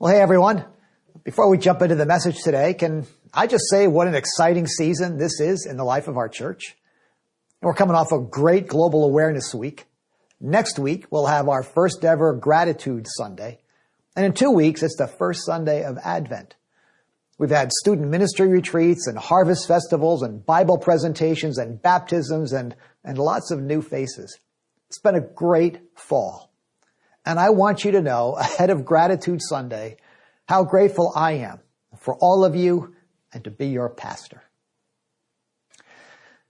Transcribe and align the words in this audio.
Well, 0.00 0.12
hey 0.12 0.20
everyone. 0.20 0.64
Before 1.22 1.48
we 1.48 1.56
jump 1.56 1.80
into 1.80 1.94
the 1.94 2.04
message 2.04 2.42
today, 2.42 2.74
can 2.74 3.06
I 3.32 3.46
just 3.46 3.70
say 3.70 3.86
what 3.86 4.08
an 4.08 4.16
exciting 4.16 4.66
season 4.66 5.18
this 5.18 5.38
is 5.38 5.66
in 5.70 5.76
the 5.76 5.84
life 5.84 6.08
of 6.08 6.16
our 6.16 6.28
church? 6.28 6.76
We're 7.62 7.74
coming 7.74 7.94
off 7.94 8.10
a 8.10 8.18
great 8.18 8.66
global 8.66 9.04
awareness 9.04 9.54
week. 9.54 9.86
Next 10.40 10.80
week, 10.80 11.06
we'll 11.12 11.26
have 11.26 11.48
our 11.48 11.62
first 11.62 12.04
ever 12.04 12.34
gratitude 12.34 13.06
Sunday. 13.08 13.60
And 14.16 14.26
in 14.26 14.32
two 14.32 14.50
weeks, 14.50 14.82
it's 14.82 14.96
the 14.96 15.06
first 15.06 15.46
Sunday 15.46 15.84
of 15.84 15.96
Advent. 16.04 16.56
We've 17.38 17.48
had 17.50 17.70
student 17.70 18.08
ministry 18.08 18.48
retreats 18.48 19.06
and 19.06 19.16
harvest 19.16 19.68
festivals 19.68 20.22
and 20.22 20.44
Bible 20.44 20.76
presentations 20.76 21.56
and 21.56 21.80
baptisms 21.80 22.52
and, 22.52 22.74
and 23.04 23.16
lots 23.16 23.52
of 23.52 23.62
new 23.62 23.80
faces. 23.80 24.40
It's 24.88 24.98
been 24.98 25.14
a 25.14 25.20
great 25.20 25.78
fall. 25.94 26.50
And 27.24 27.38
I 27.38 27.50
want 27.50 27.84
you 27.84 27.92
to 27.92 28.02
know 28.02 28.34
ahead 28.38 28.70
of 28.70 28.84
Gratitude 28.84 29.40
Sunday 29.42 29.96
how 30.46 30.64
grateful 30.64 31.12
I 31.14 31.32
am 31.32 31.60
for 31.98 32.16
all 32.20 32.44
of 32.44 32.54
you 32.54 32.94
and 33.32 33.44
to 33.44 33.50
be 33.50 33.66
your 33.68 33.88
pastor. 33.88 34.42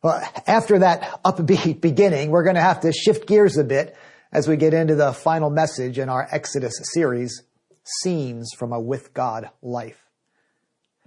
Well, 0.02 0.22
after 0.46 0.80
that 0.80 1.22
upbeat 1.24 1.80
beginning, 1.80 2.30
we're 2.30 2.44
going 2.44 2.56
to 2.56 2.60
have 2.60 2.80
to 2.80 2.92
shift 2.92 3.26
gears 3.26 3.56
a 3.56 3.64
bit 3.64 3.96
as 4.32 4.48
we 4.48 4.56
get 4.56 4.74
into 4.74 4.96
the 4.96 5.12
final 5.12 5.48
message 5.48 5.98
in 5.98 6.08
our 6.08 6.28
Exodus 6.30 6.74
series, 6.92 7.42
Scenes 7.84 8.50
from 8.58 8.72
a 8.72 8.80
With 8.80 9.14
God 9.14 9.50
Life. 9.62 10.00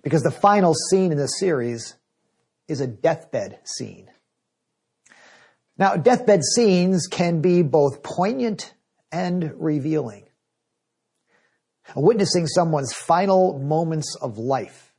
Because 0.02 0.24
the 0.24 0.32
final 0.32 0.74
scene 0.74 1.12
in 1.12 1.18
the 1.18 1.27
series 1.27 1.96
is 2.68 2.80
a 2.80 2.88
deathbed 2.88 3.60
scene. 3.66 4.10
Now, 5.77 5.96
deathbed 5.96 6.41
scenes 6.55 7.08
can 7.08 7.41
be 7.41 7.62
both 7.62 8.02
poignant 8.02 8.74
and 9.12 9.54
revealing. 9.56 10.28
Witnessing 11.96 12.48
someone's 12.48 12.94
final 12.94 13.60
moments 13.60 14.16
of 14.22 14.38
life, 14.38 14.94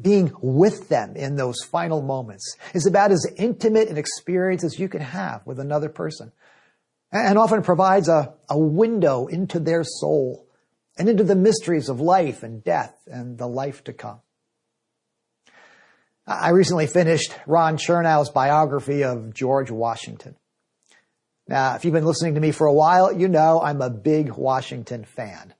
being 0.00 0.32
with 0.40 0.88
them 0.88 1.16
in 1.16 1.36
those 1.36 1.64
final 1.64 2.00
moments 2.00 2.56
is 2.74 2.86
about 2.86 3.10
as 3.10 3.26
intimate 3.36 3.88
an 3.88 3.98
experience 3.98 4.62
as 4.62 4.78
you 4.78 4.88
can 4.88 5.00
have 5.00 5.44
with 5.44 5.58
another 5.58 5.88
person 5.88 6.30
and 7.10 7.38
often 7.38 7.62
provides 7.62 8.08
a, 8.08 8.34
a 8.48 8.58
window 8.58 9.26
into 9.26 9.58
their 9.58 9.82
soul 9.82 10.46
and 10.96 11.08
into 11.08 11.24
the 11.24 11.34
mysteries 11.34 11.88
of 11.88 12.00
life 12.00 12.42
and 12.42 12.62
death 12.62 12.96
and 13.06 13.38
the 13.38 13.46
life 13.46 13.82
to 13.84 13.92
come. 13.92 14.20
I 16.26 16.50
recently 16.50 16.86
finished 16.86 17.34
Ron 17.46 17.78
Chernow's 17.78 18.30
biography 18.30 19.02
of 19.02 19.32
George 19.32 19.70
Washington. 19.70 20.36
Now, 21.48 21.76
if 21.76 21.84
you've 21.84 21.94
been 21.94 22.04
listening 22.04 22.34
to 22.34 22.40
me 22.40 22.52
for 22.52 22.66
a 22.66 22.72
while, 22.72 23.10
you 23.10 23.26
know 23.26 23.60
I'm 23.62 23.80
a 23.80 23.88
big 23.88 24.32
Washington 24.32 25.04
fan. 25.04 25.54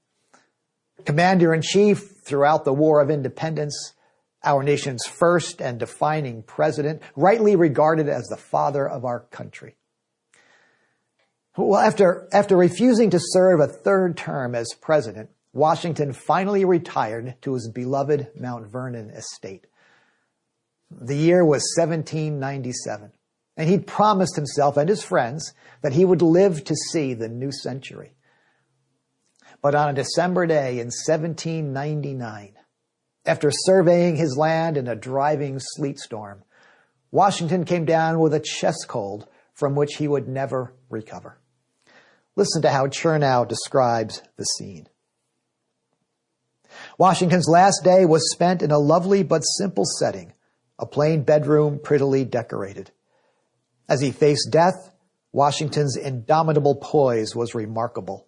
Commander 1.06 1.54
in 1.54 1.62
chief 1.62 2.20
throughout 2.22 2.66
the 2.66 2.74
War 2.74 3.00
of 3.00 3.10
Independence, 3.10 3.94
our 4.44 4.62
nation's 4.62 5.06
first 5.06 5.62
and 5.62 5.78
defining 5.78 6.42
president, 6.42 7.02
rightly 7.16 7.56
regarded 7.56 8.06
as 8.06 8.26
the 8.26 8.36
father 8.36 8.86
of 8.86 9.06
our 9.06 9.20
country. 9.20 9.76
Well, 11.56 11.80
after, 11.80 12.28
after 12.32 12.56
refusing 12.56 13.08
to 13.10 13.18
serve 13.20 13.60
a 13.60 13.66
third 13.66 14.16
term 14.16 14.54
as 14.54 14.74
president, 14.80 15.30
Washington 15.54 16.12
finally 16.12 16.66
retired 16.66 17.34
to 17.42 17.54
his 17.54 17.68
beloved 17.68 18.28
Mount 18.38 18.66
Vernon 18.66 19.10
estate. 19.10 19.66
The 20.90 21.16
year 21.16 21.44
was 21.44 21.74
1797, 21.76 23.12
and 23.58 23.68
he'd 23.68 23.88
promised 23.88 24.36
himself 24.36 24.76
and 24.76 24.88
his 24.88 25.02
friends 25.02 25.52
that 25.82 25.92
he 25.92 26.04
would 26.04 26.22
live 26.22 26.62
to 26.64 26.76
see 26.92 27.12
the 27.12 27.28
new 27.28 27.50
century. 27.50 28.14
But 29.60 29.74
on 29.74 29.90
a 29.90 29.94
December 29.94 30.46
day 30.46 30.78
in 30.78 30.86
1799, 30.86 32.54
after 33.26 33.50
surveying 33.50 34.14
his 34.14 34.36
land 34.36 34.76
in 34.76 34.86
a 34.86 34.94
driving 34.94 35.58
sleet 35.58 35.98
storm, 35.98 36.44
Washington 37.10 37.64
came 37.64 37.84
down 37.84 38.20
with 38.20 38.32
a 38.32 38.40
chest 38.40 38.86
cold 38.86 39.26
from 39.54 39.74
which 39.74 39.96
he 39.96 40.06
would 40.06 40.28
never 40.28 40.72
recover. 40.88 41.38
Listen 42.36 42.62
to 42.62 42.70
how 42.70 42.86
Chernow 42.86 43.46
describes 43.46 44.22
the 44.36 44.44
scene. 44.44 44.88
Washington's 46.96 47.48
last 47.48 47.80
day 47.82 48.04
was 48.04 48.30
spent 48.30 48.62
in 48.62 48.70
a 48.70 48.78
lovely 48.78 49.24
but 49.24 49.40
simple 49.40 49.84
setting, 49.98 50.32
a 50.78 50.86
plain 50.86 51.22
bedroom 51.24 51.80
prettily 51.82 52.24
decorated. 52.24 52.92
As 53.88 54.00
he 54.00 54.10
faced 54.10 54.48
death, 54.50 54.90
Washington's 55.32 55.96
indomitable 55.96 56.76
poise 56.76 57.34
was 57.34 57.54
remarkable. 57.54 58.26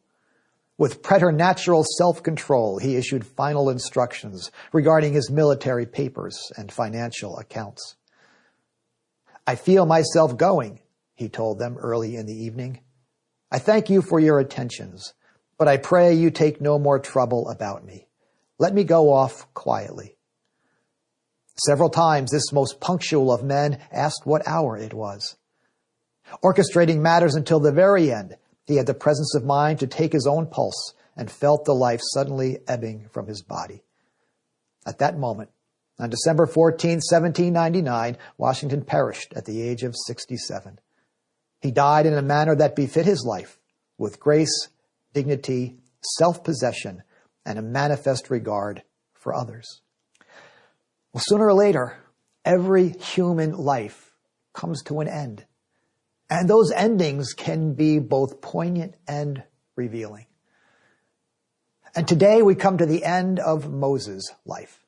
With 0.78 1.02
preternatural 1.02 1.84
self-control, 1.98 2.78
he 2.78 2.96
issued 2.96 3.26
final 3.26 3.68
instructions 3.68 4.50
regarding 4.72 5.12
his 5.12 5.30
military 5.30 5.84
papers 5.84 6.50
and 6.56 6.72
financial 6.72 7.36
accounts. 7.38 7.96
I 9.46 9.56
feel 9.56 9.84
myself 9.84 10.36
going, 10.38 10.80
he 11.14 11.28
told 11.28 11.58
them 11.58 11.76
early 11.76 12.16
in 12.16 12.24
the 12.24 12.44
evening. 12.44 12.80
I 13.50 13.58
thank 13.58 13.90
you 13.90 14.00
for 14.00 14.20
your 14.20 14.38
attentions, 14.38 15.12
but 15.58 15.68
I 15.68 15.76
pray 15.76 16.14
you 16.14 16.30
take 16.30 16.60
no 16.62 16.78
more 16.78 16.98
trouble 16.98 17.50
about 17.50 17.84
me. 17.84 18.06
Let 18.58 18.72
me 18.72 18.84
go 18.84 19.12
off 19.12 19.52
quietly. 19.52 20.16
Several 21.66 21.90
times 21.90 22.30
this 22.30 22.52
most 22.52 22.80
punctual 22.80 23.30
of 23.30 23.44
men 23.44 23.82
asked 23.92 24.22
what 24.24 24.46
hour 24.48 24.78
it 24.78 24.94
was. 24.94 25.36
Orchestrating 26.42 27.00
matters 27.00 27.34
until 27.34 27.60
the 27.60 27.72
very 27.72 28.12
end, 28.12 28.36
he 28.66 28.76
had 28.76 28.86
the 28.86 28.94
presence 28.94 29.34
of 29.34 29.44
mind 29.44 29.80
to 29.80 29.86
take 29.86 30.12
his 30.12 30.26
own 30.26 30.46
pulse 30.46 30.94
and 31.16 31.30
felt 31.30 31.64
the 31.64 31.74
life 31.74 32.00
suddenly 32.14 32.58
ebbing 32.68 33.08
from 33.10 33.26
his 33.26 33.42
body. 33.42 33.82
At 34.86 34.98
that 34.98 35.18
moment, 35.18 35.50
on 35.98 36.08
December 36.08 36.46
14, 36.46 37.00
1799, 37.00 38.16
Washington 38.38 38.82
perished 38.82 39.34
at 39.34 39.44
the 39.44 39.60
age 39.60 39.82
of 39.82 39.94
67. 39.96 40.78
He 41.60 41.70
died 41.70 42.06
in 42.06 42.14
a 42.14 42.22
manner 42.22 42.56
that 42.56 42.74
befit 42.74 43.04
his 43.04 43.24
life, 43.26 43.58
with 43.98 44.18
grace, 44.18 44.68
dignity, 45.12 45.76
self-possession, 46.00 47.02
and 47.44 47.58
a 47.58 47.62
manifest 47.62 48.30
regard 48.30 48.82
for 49.12 49.34
others. 49.34 49.82
Well, 51.12 51.22
sooner 51.26 51.46
or 51.46 51.54
later, 51.54 51.98
every 52.44 52.88
human 52.90 53.52
life 53.52 54.14
comes 54.54 54.82
to 54.84 55.00
an 55.00 55.08
end. 55.08 55.44
And 56.30 56.48
those 56.48 56.70
endings 56.70 57.32
can 57.32 57.74
be 57.74 57.98
both 57.98 58.40
poignant 58.40 58.94
and 59.08 59.42
revealing. 59.74 60.26
And 61.96 62.06
today 62.06 62.40
we 62.40 62.54
come 62.54 62.78
to 62.78 62.86
the 62.86 63.04
end 63.04 63.40
of 63.40 63.68
Moses' 63.68 64.30
life. 64.46 64.84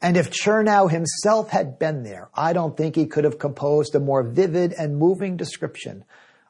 And 0.00 0.16
if 0.16 0.30
Chernow 0.30 0.90
himself 0.90 1.50
had 1.50 1.78
been 1.78 2.02
there, 2.02 2.30
I 2.34 2.54
don't 2.54 2.76
think 2.76 2.96
he 2.96 3.06
could 3.06 3.24
have 3.24 3.38
composed 3.38 3.94
a 3.94 4.00
more 4.00 4.22
vivid 4.22 4.72
and 4.72 4.96
moving 4.96 5.36
description 5.36 6.04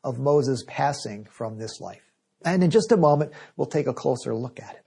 of 0.05 0.19
Moses 0.19 0.65
passing 0.67 1.27
from 1.27 1.59
this 1.59 1.81
life. 1.81 2.03
And 2.45 2.65
in 2.65 2.71
just 2.71 2.93
a 2.93 2.97
moment, 2.97 3.33
we'll 3.57 3.67
take 3.67 3.87
a 3.87 3.93
closer 3.93 4.35
look 4.35 4.61
at 4.61 4.75
it. 4.75 4.85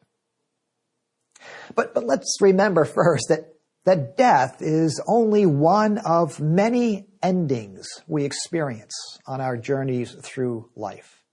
But, 1.76 1.94
but 1.94 2.06
let's 2.06 2.38
remember 2.42 2.86
first 2.86 3.26
that, 3.30 3.56
that 3.84 4.18
death 4.18 4.58
is 4.62 5.02
only 5.08 5.46
one 5.46 5.98
of 6.00 6.40
many 6.40 7.08
endings 7.24 7.88
we 8.08 8.26
experience 8.26 8.94
on 9.26 9.42
our 9.42 9.58
journeys 9.58 10.16
through 10.22 10.70
life. 10.76 11.24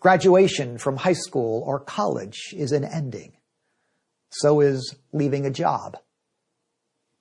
Graduation 0.00 0.78
from 0.78 0.96
high 0.96 1.12
school 1.12 1.62
or 1.66 1.78
college 1.78 2.54
is 2.54 2.72
an 2.72 2.84
ending. 2.84 3.36
So 4.30 4.60
is 4.60 4.94
leaving 5.12 5.46
a 5.46 5.50
job, 5.50 5.96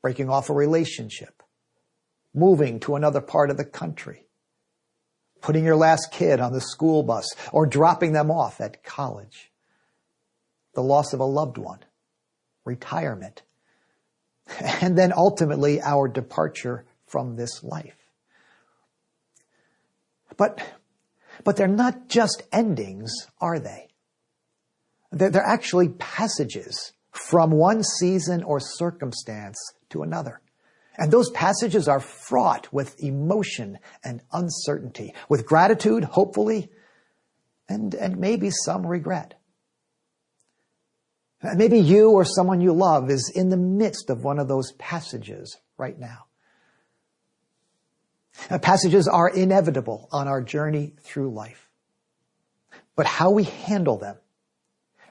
breaking 0.01 0.29
off 0.29 0.49
a 0.49 0.53
relationship, 0.53 1.43
moving 2.33 2.79
to 2.81 2.95
another 2.95 3.21
part 3.21 3.49
of 3.49 3.57
the 3.57 3.65
country, 3.65 4.25
putting 5.41 5.63
your 5.63 5.75
last 5.75 6.11
kid 6.11 6.39
on 6.39 6.51
the 6.51 6.61
school 6.61 7.03
bus, 7.03 7.27
or 7.51 7.65
dropping 7.65 8.13
them 8.13 8.31
off 8.31 8.59
at 8.59 8.83
college, 8.83 9.51
the 10.73 10.83
loss 10.83 11.13
of 11.13 11.19
a 11.19 11.25
loved 11.25 11.57
one, 11.57 11.79
retirement, 12.65 13.43
and 14.81 14.97
then 14.97 15.13
ultimately 15.15 15.81
our 15.81 16.07
departure 16.07 16.85
from 17.15 17.37
this 17.37 17.63
life. 17.63 17.95
But, 20.35 20.61
but 21.45 21.55
they're 21.55 21.65
not 21.65 22.09
just 22.09 22.43
endings, 22.51 23.09
are 23.39 23.57
they? 23.57 23.87
They're, 25.13 25.29
they're 25.29 25.41
actually 25.41 25.87
passages 25.97 26.91
from 27.11 27.51
one 27.51 27.83
season 27.85 28.43
or 28.43 28.59
circumstance 28.59 29.55
to 29.91 30.01
another. 30.01 30.41
And 30.97 31.09
those 31.09 31.29
passages 31.29 31.87
are 31.87 32.01
fraught 32.01 32.67
with 32.73 33.01
emotion 33.01 33.79
and 34.03 34.19
uncertainty, 34.33 35.13
with 35.29 35.45
gratitude, 35.45 36.03
hopefully, 36.03 36.69
and, 37.69 37.95
and 37.95 38.17
maybe 38.17 38.49
some 38.49 38.85
regret. 38.85 39.39
Maybe 41.41 41.79
you 41.79 42.09
or 42.09 42.25
someone 42.25 42.59
you 42.59 42.73
love 42.73 43.09
is 43.09 43.31
in 43.33 43.47
the 43.47 43.55
midst 43.55 44.09
of 44.09 44.25
one 44.25 44.37
of 44.37 44.49
those 44.49 44.73
passages 44.73 45.57
right 45.77 45.97
now. 45.97 46.24
Now. 48.49 48.57
Passages 48.57 49.07
are 49.07 49.29
inevitable 49.29 50.07
on 50.11 50.27
our 50.27 50.41
journey 50.41 50.93
through 51.01 51.31
life. 51.31 51.69
But 52.95 53.05
how 53.05 53.31
we 53.31 53.43
handle 53.43 53.97
them, 53.97 54.17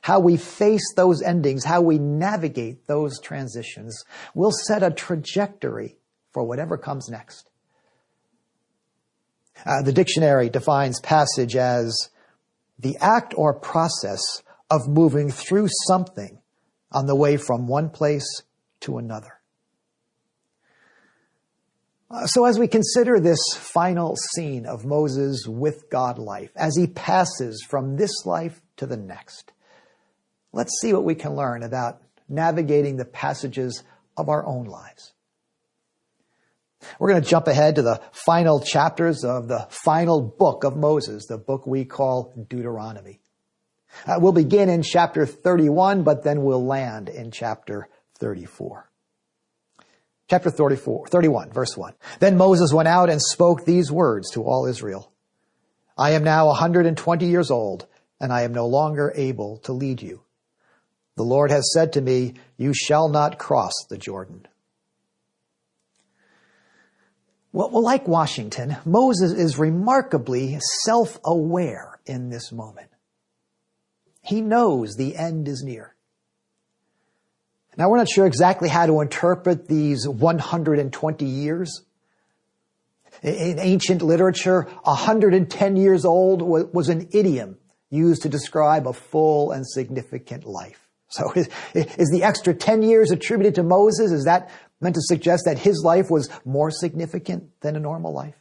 how 0.01 0.21
we 0.21 0.37
face 0.37 0.95
those 0.97 1.23
endings, 1.23 1.65
how 1.65 1.81
we 1.81 1.99
navigate 1.99 2.87
those 2.87 3.21
transitions, 3.21 4.05
will 4.35 4.53
set 4.53 4.83
a 4.83 4.91
trajectory 4.91 5.97
for 6.33 6.45
whatever 6.45 6.77
comes 6.77 7.09
next. 7.09 7.49
Uh, 9.65 9.83
the 9.83 9.93
dictionary 9.93 10.51
defines 10.51 11.01
passage 11.01 11.57
as 11.57 12.11
the 12.79 12.97
act 13.01 13.35
or 13.37 13.55
process 13.55 14.21
of 14.71 14.89
moving 14.89 15.31
through 15.31 15.69
something 15.87 16.39
on 16.91 17.07
the 17.07 17.15
way 17.15 17.37
from 17.37 17.67
one 17.67 17.89
place 17.89 18.43
to 18.81 18.99
another. 18.99 19.34
Uh, 22.15 22.27
so 22.27 22.45
as 22.45 22.61
we 22.61 22.69
consider 22.69 23.19
this 23.19 23.41
final 23.57 24.15
scene 24.15 24.67
of 24.67 24.85
Moses 24.85 25.47
with 25.49 25.91
God 25.91 26.17
life, 26.17 26.51
as 26.55 26.77
he 26.77 26.87
passes 26.87 27.65
from 27.69 27.97
this 27.97 28.25
life 28.25 28.61
to 28.77 28.87
the 28.87 28.97
next, 28.97 29.53
let's 30.53 30.79
see 30.81 30.93
what 30.93 31.03
we 31.03 31.17
can 31.17 31.35
learn 31.35 31.65
about 31.65 32.01
navigating 32.29 32.97
the 32.97 33.05
passages 33.05 33.83
of 34.17 34.29
our 34.29 34.47
own 34.47 34.67
lives. 34.67 35.13
We're 37.01 37.11
going 37.11 37.23
to 37.23 37.29
jump 37.29 37.49
ahead 37.49 37.77
to 37.77 37.83
the 37.83 38.01
final 38.13 38.61
chapters 38.61 39.25
of 39.25 39.49
the 39.49 39.67
final 39.71 40.21
book 40.23 40.63
of 40.63 40.77
Moses, 40.77 41.27
the 41.27 41.39
book 41.39 41.67
we 41.67 41.85
call 41.85 42.33
Deuteronomy. 42.49 43.21
Uh, 44.07 44.19
we'll 44.21 44.33
begin 44.33 44.69
in 44.69 44.83
chapter 44.83 45.27
31, 45.27 46.05
but 46.05 46.23
then 46.23 46.43
we'll 46.43 46.65
land 46.65 47.09
in 47.09 47.33
chapter 47.33 47.89
34. 48.21 48.89
Chapter 50.35 50.51
34, 50.51 51.07
31, 51.07 51.53
verse 51.53 51.77
1. 51.77 51.95
Then 52.19 52.37
Moses 52.37 52.73
went 52.73 52.89
out 52.89 53.09
and 53.09 53.23
spoke 53.23 53.65
these 53.65 53.93
words 53.93 54.33
to 54.33 54.43
all 54.43 54.67
Israel. 54.67 55.13
I 55.97 56.11
am 56.11 56.25
now 56.25 56.49
120 56.49 57.25
years 57.25 57.53
old, 57.53 57.87
and 58.21 58.33
I 58.33 58.43
am 58.43 58.53
no 58.53 58.67
longer 58.67 59.13
able 59.15 59.59
to 59.59 59.73
lead 59.73 60.03
you. 60.03 60.25
The 61.15 61.23
Lord 61.23 61.53
has 61.53 61.71
said 61.73 61.93
to 61.93 62.01
me, 62.01 62.35
You 62.57 62.75
shall 62.75 63.09
not 63.09 63.39
cross 63.39 63.71
the 63.89 63.97
Jordan. 63.97 64.49
Well, 67.53 67.81
like 67.81 68.09
Washington, 68.09 68.77
Moses 68.85 69.31
is 69.31 69.57
remarkably 69.57 70.59
self-aware 70.83 72.01
in 72.07 72.31
this 72.31 72.51
moment. 72.51 72.91
He 74.21 74.41
knows 74.41 74.97
the 74.97 75.15
end 75.15 75.47
is 75.47 75.63
near. 75.65 75.94
Now 77.77 77.89
we're 77.89 77.99
not 77.99 78.09
sure 78.09 78.27
exactly 78.27 78.69
how 78.69 78.87
to 78.87 79.01
interpret 79.01 79.69
these 79.69 80.07
120 80.07 81.25
years. 81.25 81.83
In 83.23 83.59
ancient 83.59 84.03
literature, 84.03 84.63
110 84.83 85.77
years 85.77 86.05
old 86.05 86.43
was 86.43 86.89
an 86.89 87.09
idiom 87.13 87.59
used 87.91 88.23
to 88.23 88.29
describe 88.29 88.87
a 88.87 88.93
full 88.93 89.53
and 89.53 89.67
significant 89.67 90.45
life. 90.45 90.89
So 91.09 91.33
is, 91.37 91.49
is 91.75 92.11
the 92.11 92.23
extra 92.23 92.55
10 92.55 92.83
years 92.83 93.11
attributed 93.11 93.55
to 93.57 93.63
Moses? 93.63 94.13
Is 94.13 94.25
that 94.25 94.51
meant 94.81 94.97
to 94.97 95.03
suggest 95.03 95.45
that 95.47 95.59
his 95.59 95.83
life 95.85 96.11
was 96.11 96.29
more 96.45 96.71
significant 96.71 97.61
than 97.61 97.77
a 97.77 97.81
normal 97.81 98.13
life? 98.13 98.37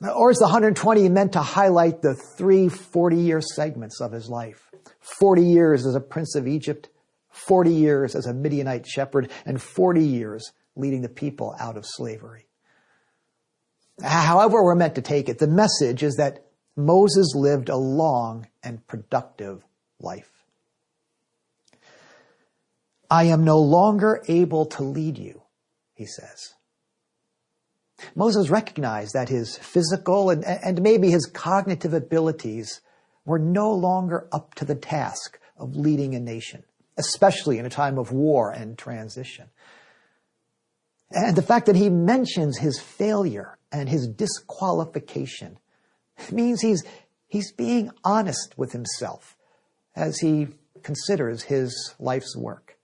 Or 0.00 0.30
is 0.30 0.38
the 0.38 0.44
120 0.44 1.08
meant 1.08 1.32
to 1.32 1.42
highlight 1.42 2.02
the 2.02 2.14
three 2.36 2.68
40 2.68 3.16
year 3.16 3.40
segments 3.40 4.00
of 4.00 4.12
his 4.12 4.28
life? 4.28 4.70
40 5.00 5.44
years 5.44 5.86
as 5.86 5.94
a 5.94 6.00
prince 6.00 6.34
of 6.34 6.48
Egypt, 6.48 6.88
40 7.32 7.72
years 7.72 8.14
as 8.14 8.26
a 8.26 8.34
Midianite 8.34 8.86
shepherd, 8.86 9.30
and 9.44 9.60
40 9.60 10.04
years 10.04 10.52
leading 10.76 11.02
the 11.02 11.08
people 11.08 11.54
out 11.58 11.76
of 11.76 11.84
slavery. 11.86 12.46
However 14.02 14.62
we're 14.62 14.74
meant 14.74 14.94
to 14.94 15.02
take 15.02 15.28
it, 15.28 15.38
the 15.38 15.46
message 15.46 16.02
is 16.02 16.16
that 16.16 16.46
Moses 16.76 17.34
lived 17.34 17.68
a 17.68 17.76
long 17.76 18.46
and 18.62 18.86
productive 18.86 19.62
life. 20.00 20.30
I 23.10 23.24
am 23.24 23.44
no 23.44 23.58
longer 23.58 24.22
able 24.26 24.64
to 24.66 24.82
lead 24.82 25.18
you, 25.18 25.42
he 25.94 26.06
says. 26.06 26.54
Moses 28.14 28.48
recognized 28.48 29.12
that 29.12 29.28
his 29.28 29.56
physical 29.58 30.30
and, 30.30 30.44
and 30.44 30.80
maybe 30.80 31.10
his 31.10 31.26
cognitive 31.26 31.92
abilities 31.92 32.80
were 33.24 33.38
no 33.38 33.70
longer 33.72 34.28
up 34.32 34.54
to 34.54 34.64
the 34.64 34.74
task 34.74 35.38
of 35.56 35.76
leading 35.76 36.14
a 36.14 36.20
nation, 36.20 36.64
especially 36.96 37.58
in 37.58 37.66
a 37.66 37.70
time 37.70 37.98
of 37.98 38.12
war 38.12 38.50
and 38.50 38.78
transition. 38.78 39.48
And 41.10 41.36
the 41.36 41.42
fact 41.42 41.66
that 41.66 41.76
he 41.76 41.90
mentions 41.90 42.58
his 42.58 42.80
failure 42.80 43.58
and 43.70 43.88
his 43.88 44.08
disqualification 44.08 45.58
means 46.30 46.60
he's, 46.60 46.84
he's 47.26 47.52
being 47.52 47.90
honest 48.04 48.54
with 48.56 48.72
himself 48.72 49.36
as 49.94 50.18
he 50.18 50.48
considers 50.82 51.42
his 51.42 51.94
life's 51.98 52.36
work. 52.36 52.78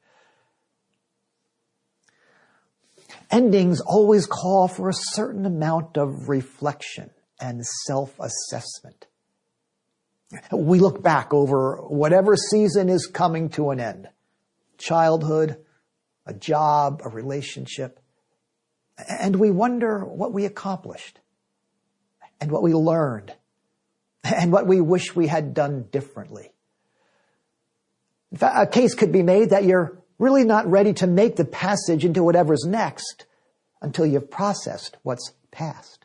Endings 3.30 3.80
always 3.80 4.26
call 4.26 4.68
for 4.68 4.88
a 4.88 4.94
certain 4.94 5.44
amount 5.44 5.96
of 5.98 6.28
reflection 6.28 7.10
and 7.40 7.64
self-assessment. 7.86 9.07
We 10.52 10.78
look 10.78 11.02
back 11.02 11.32
over 11.32 11.76
whatever 11.76 12.36
season 12.36 12.88
is 12.88 13.06
coming 13.06 13.48
to 13.50 13.70
an 13.70 13.80
end. 13.80 14.08
Childhood, 14.76 15.58
a 16.26 16.34
job, 16.34 17.00
a 17.04 17.08
relationship. 17.08 18.00
And 19.08 19.36
we 19.36 19.50
wonder 19.50 20.04
what 20.04 20.32
we 20.32 20.44
accomplished 20.44 21.20
and 22.40 22.50
what 22.50 22.62
we 22.62 22.74
learned 22.74 23.32
and 24.22 24.52
what 24.52 24.66
we 24.66 24.80
wish 24.80 25.16
we 25.16 25.26
had 25.28 25.54
done 25.54 25.86
differently. 25.90 26.52
In 28.30 28.38
fact, 28.38 28.56
a 28.58 28.66
case 28.66 28.94
could 28.94 29.12
be 29.12 29.22
made 29.22 29.50
that 29.50 29.64
you're 29.64 29.98
really 30.18 30.44
not 30.44 30.66
ready 30.66 30.92
to 30.94 31.06
make 31.06 31.36
the 31.36 31.44
passage 31.44 32.04
into 32.04 32.22
whatever's 32.22 32.64
next 32.66 33.24
until 33.80 34.04
you've 34.04 34.30
processed 34.30 34.96
what's 35.02 35.32
past. 35.50 35.97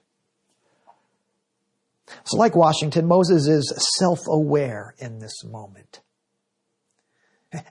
So 2.26 2.38
like 2.38 2.56
Washington, 2.56 3.08
Moses 3.08 3.48
is 3.48 3.74
self-aware 4.00 4.96
in 5.00 5.20
this 5.20 5.44
moment. 5.44 6.02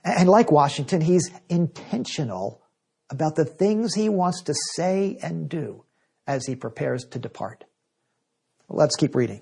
And 0.03 0.29
like 0.29 0.51
Washington, 0.51 1.01
he's 1.01 1.29
intentional 1.49 2.61
about 3.09 3.35
the 3.35 3.45
things 3.45 3.93
he 3.93 4.09
wants 4.09 4.43
to 4.43 4.53
say 4.75 5.17
and 5.21 5.49
do 5.49 5.83
as 6.25 6.45
he 6.45 6.55
prepares 6.55 7.05
to 7.11 7.19
depart. 7.19 7.65
Let's 8.69 8.95
keep 8.95 9.13
reading. 9.13 9.41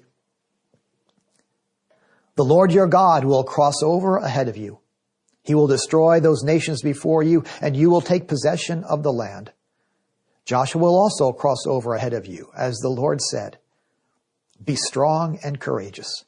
The 2.36 2.44
Lord 2.44 2.72
your 2.72 2.88
God 2.88 3.24
will 3.24 3.44
cross 3.44 3.84
over 3.84 4.18
ahead 4.18 4.48
of 4.48 4.58
you 4.58 4.82
he 5.44 5.56
will 5.56 5.68
destroy 5.68 6.20
those 6.20 6.44
nations 6.44 6.82
before 6.82 7.24
you, 7.24 7.44
and 7.62 7.76
you 7.76 7.90
will 7.90 8.02
take 8.02 8.28
possession 8.28 8.84
of 8.84 9.04
the 9.04 9.12
land. 9.12 9.52
Joshua 10.46 10.82
will 10.82 10.96
also 10.96 11.32
cross 11.32 11.66
over 11.66 11.94
ahead 11.94 12.14
of 12.14 12.28
you, 12.28 12.52
as 12.56 12.78
the 12.78 12.90
Lord 12.90 13.22
said. 13.22 13.58
Be 14.64 14.76
strong 14.76 15.40
and 15.44 15.60
courageous. 15.60 16.26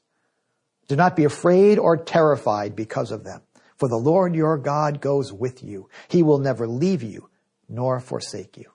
Do 0.87 0.95
not 0.95 1.15
be 1.15 1.23
afraid 1.23 1.79
or 1.79 1.97
terrified 1.97 2.75
because 2.75 3.11
of 3.11 3.23
them, 3.23 3.41
for 3.77 3.87
the 3.87 3.95
Lord 3.95 4.35
your 4.35 4.57
God 4.57 5.01
goes 5.01 5.31
with 5.31 5.63
you. 5.63 5.89
He 6.07 6.23
will 6.23 6.39
never 6.39 6.67
leave 6.67 7.03
you 7.03 7.29
nor 7.69 7.99
forsake 7.99 8.57
you. 8.57 8.71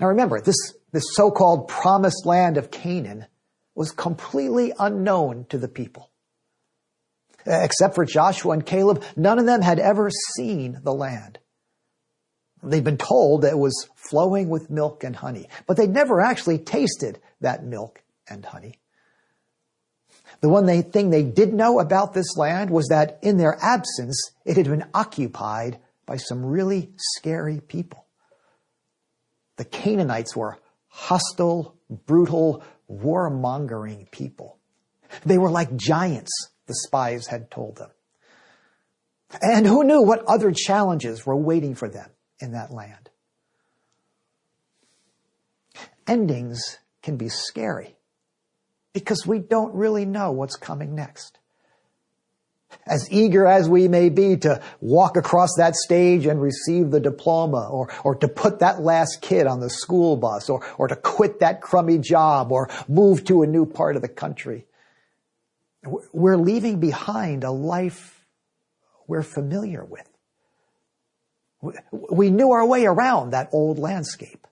Now 0.00 0.08
remember, 0.08 0.40
this, 0.40 0.56
this 0.92 1.04
so-called 1.12 1.68
promised 1.68 2.24
land 2.24 2.56
of 2.56 2.70
Canaan 2.70 3.26
was 3.74 3.92
completely 3.92 4.72
unknown 4.78 5.46
to 5.50 5.58
the 5.58 5.68
people. 5.68 6.10
Except 7.46 7.94
for 7.94 8.04
Joshua 8.04 8.52
and 8.52 8.64
Caleb, 8.64 9.02
none 9.16 9.38
of 9.38 9.46
them 9.46 9.62
had 9.62 9.78
ever 9.78 10.10
seen 10.36 10.78
the 10.82 10.92
land. 10.92 11.38
They'd 12.62 12.84
been 12.84 12.98
told 12.98 13.42
that 13.42 13.52
it 13.52 13.58
was 13.58 13.88
flowing 13.94 14.48
with 14.48 14.70
milk 14.70 15.02
and 15.04 15.16
honey, 15.16 15.48
but 15.66 15.76
they'd 15.76 15.90
never 15.90 16.20
actually 16.20 16.58
tasted 16.58 17.18
that 17.40 17.64
milk 17.64 18.02
and 18.28 18.44
honey. 18.44 18.78
The 20.40 20.48
one 20.48 20.66
they, 20.66 20.82
thing 20.82 21.10
they 21.10 21.22
did 21.22 21.52
know 21.52 21.80
about 21.80 22.12
this 22.12 22.36
land 22.36 22.70
was 22.70 22.88
that 22.88 23.18
in 23.22 23.36
their 23.36 23.58
absence, 23.60 24.32
it 24.44 24.56
had 24.56 24.66
been 24.66 24.84
occupied 24.94 25.78
by 26.06 26.16
some 26.16 26.44
really 26.44 26.90
scary 26.96 27.60
people. 27.60 28.06
The 29.56 29.64
Canaanites 29.64 30.36
were 30.36 30.58
hostile, 30.88 31.76
brutal, 32.06 32.62
warmongering 32.90 34.10
people. 34.10 34.58
They 35.24 35.38
were 35.38 35.50
like 35.50 35.76
giants 35.76 36.32
the 36.66 36.74
spies 36.74 37.26
had 37.26 37.50
told 37.50 37.76
them. 37.76 37.90
And 39.42 39.66
who 39.66 39.84
knew 39.84 40.02
what 40.02 40.24
other 40.26 40.52
challenges 40.52 41.26
were 41.26 41.36
waiting 41.36 41.74
for 41.74 41.88
them 41.88 42.10
in 42.40 42.52
that 42.52 42.72
land? 42.72 43.10
Endings 46.06 46.78
can 47.02 47.16
be 47.16 47.28
scary 47.28 47.94
because 48.92 49.26
we 49.26 49.38
don't 49.38 49.74
really 49.74 50.04
know 50.04 50.32
what's 50.32 50.56
coming 50.56 50.94
next. 50.94 51.38
As 52.86 53.10
eager 53.10 53.46
as 53.46 53.68
we 53.68 53.88
may 53.88 54.08
be 54.08 54.36
to 54.38 54.60
walk 54.80 55.16
across 55.16 55.50
that 55.56 55.74
stage 55.74 56.26
and 56.26 56.40
receive 56.40 56.90
the 56.90 57.00
diploma 57.00 57.68
or, 57.68 57.92
or 58.04 58.14
to 58.16 58.28
put 58.28 58.60
that 58.60 58.80
last 58.80 59.20
kid 59.20 59.46
on 59.46 59.60
the 59.60 59.70
school 59.70 60.16
bus 60.16 60.48
or, 60.48 60.64
or 60.78 60.88
to 60.88 60.96
quit 60.96 61.40
that 61.40 61.60
crummy 61.60 61.98
job 61.98 62.52
or 62.52 62.70
move 62.88 63.24
to 63.24 63.42
a 63.42 63.46
new 63.46 63.66
part 63.66 63.96
of 63.96 64.02
the 64.02 64.08
country, 64.08 64.66
We're 66.12 66.36
leaving 66.36 66.80
behind 66.80 67.44
a 67.44 67.50
life 67.50 68.24
we're 69.06 69.22
familiar 69.22 69.84
with. 69.84 70.09
We 71.62 72.30
knew 72.30 72.52
our 72.52 72.66
way 72.66 72.86
around 72.86 73.30
that 73.30 73.50
old 73.52 73.78
landscape. 73.78 74.46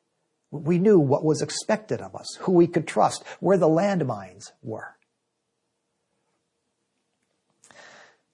We 0.51 0.79
knew 0.79 0.99
what 0.99 1.25
was 1.25 1.43
expected 1.43 2.01
of 2.01 2.15
us, 2.15 2.37
who 2.41 2.53
we 2.53 2.67
could 2.67 2.87
trust, 2.87 3.25
where 3.41 3.59
the 3.59 3.69
landmines 3.69 4.53
were. 4.63 4.95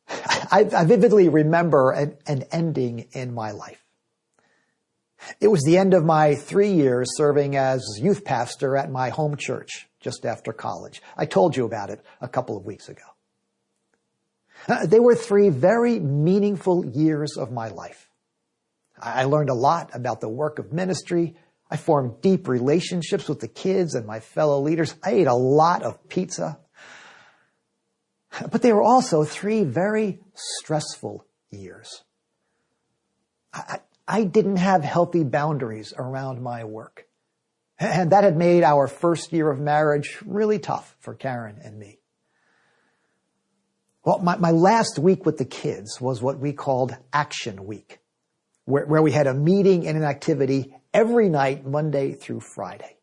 I, 0.08 0.68
I 0.72 0.84
vividly 0.84 1.28
remember 1.28 1.90
an, 1.92 2.16
an 2.26 2.44
ending 2.52 3.06
in 3.12 3.34
my 3.34 3.52
life. 3.52 3.84
It 5.40 5.48
was 5.48 5.62
the 5.62 5.78
end 5.78 5.94
of 5.94 6.04
my 6.04 6.34
three 6.34 6.72
years 6.72 7.16
serving 7.16 7.56
as 7.56 7.82
youth 8.00 8.24
pastor 8.24 8.76
at 8.76 8.90
my 8.90 9.08
home 9.08 9.36
church 9.36 9.88
just 10.00 10.26
after 10.26 10.52
college. 10.52 11.00
I 11.16 11.26
told 11.26 11.56
you 11.56 11.64
about 11.64 11.90
it 11.90 12.04
a 12.20 12.28
couple 12.28 12.56
of 12.56 12.66
weeks 12.66 12.88
ago. 12.88 13.02
Uh, 14.68 14.86
they 14.86 15.00
were 15.00 15.14
three 15.14 15.48
very 15.48 15.98
meaningful 15.98 16.84
years 16.84 17.36
of 17.36 17.52
my 17.52 17.68
life. 17.68 18.03
I 19.00 19.24
learned 19.24 19.50
a 19.50 19.54
lot 19.54 19.90
about 19.94 20.20
the 20.20 20.28
work 20.28 20.58
of 20.58 20.72
ministry. 20.72 21.36
I 21.70 21.76
formed 21.76 22.20
deep 22.20 22.46
relationships 22.48 23.28
with 23.28 23.40
the 23.40 23.48
kids 23.48 23.94
and 23.94 24.06
my 24.06 24.20
fellow 24.20 24.60
leaders. 24.60 24.94
I 25.02 25.12
ate 25.12 25.26
a 25.26 25.34
lot 25.34 25.82
of 25.82 26.08
pizza. 26.08 26.58
But 28.50 28.62
they 28.62 28.72
were 28.72 28.82
also 28.82 29.24
three 29.24 29.64
very 29.64 30.20
stressful 30.34 31.24
years. 31.50 32.02
I, 33.52 33.80
I 34.06 34.24
didn't 34.24 34.56
have 34.56 34.84
healthy 34.84 35.24
boundaries 35.24 35.92
around 35.96 36.42
my 36.42 36.64
work. 36.64 37.06
And 37.78 38.12
that 38.12 38.24
had 38.24 38.36
made 38.36 38.62
our 38.62 38.86
first 38.86 39.32
year 39.32 39.50
of 39.50 39.58
marriage 39.58 40.18
really 40.24 40.58
tough 40.58 40.96
for 41.00 41.14
Karen 41.14 41.58
and 41.62 41.78
me. 41.78 41.98
Well, 44.04 44.18
my, 44.18 44.36
my 44.36 44.50
last 44.50 44.98
week 44.98 45.24
with 45.24 45.38
the 45.38 45.44
kids 45.44 46.00
was 46.00 46.20
what 46.20 46.38
we 46.38 46.52
called 46.52 46.96
Action 47.12 47.64
Week, 47.64 47.98
where, 48.64 48.86
where 48.86 49.02
we 49.02 49.12
had 49.12 49.26
a 49.26 49.34
meeting 49.34 49.86
and 49.86 49.96
an 49.96 50.04
activity 50.04 50.74
every 50.92 51.28
night, 51.28 51.66
Monday 51.66 52.12
through 52.12 52.40
Friday. 52.40 52.96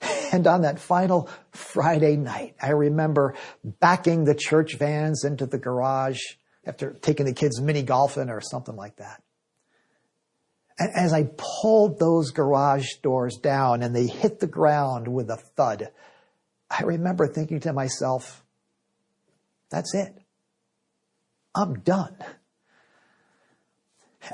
And 0.32 0.48
on 0.48 0.62
that 0.62 0.80
final 0.80 1.30
Friday 1.52 2.16
night, 2.16 2.56
I 2.60 2.70
remember 2.70 3.36
backing 3.62 4.24
the 4.24 4.34
church 4.34 4.74
vans 4.76 5.22
into 5.24 5.46
the 5.46 5.58
garage 5.58 6.18
after 6.66 6.92
taking 6.92 7.24
the 7.24 7.32
kids 7.32 7.60
mini 7.60 7.84
golfing 7.84 8.28
or 8.30 8.40
something 8.40 8.74
like 8.74 8.96
that. 8.96 9.22
And 10.78 10.90
as 10.96 11.12
I 11.12 11.30
pulled 11.36 12.00
those 12.00 12.32
garage 12.32 12.94
doors 13.02 13.36
down 13.36 13.82
and 13.82 13.94
they 13.94 14.08
hit 14.08 14.40
the 14.40 14.48
ground 14.48 15.06
with 15.06 15.30
a 15.30 15.36
thud, 15.36 15.90
I 16.68 16.82
remember 16.82 17.28
thinking 17.28 17.60
to 17.60 17.72
myself, 17.72 18.42
that's 19.70 19.94
it. 19.94 20.14
I'm 21.54 21.80
done. 21.80 22.16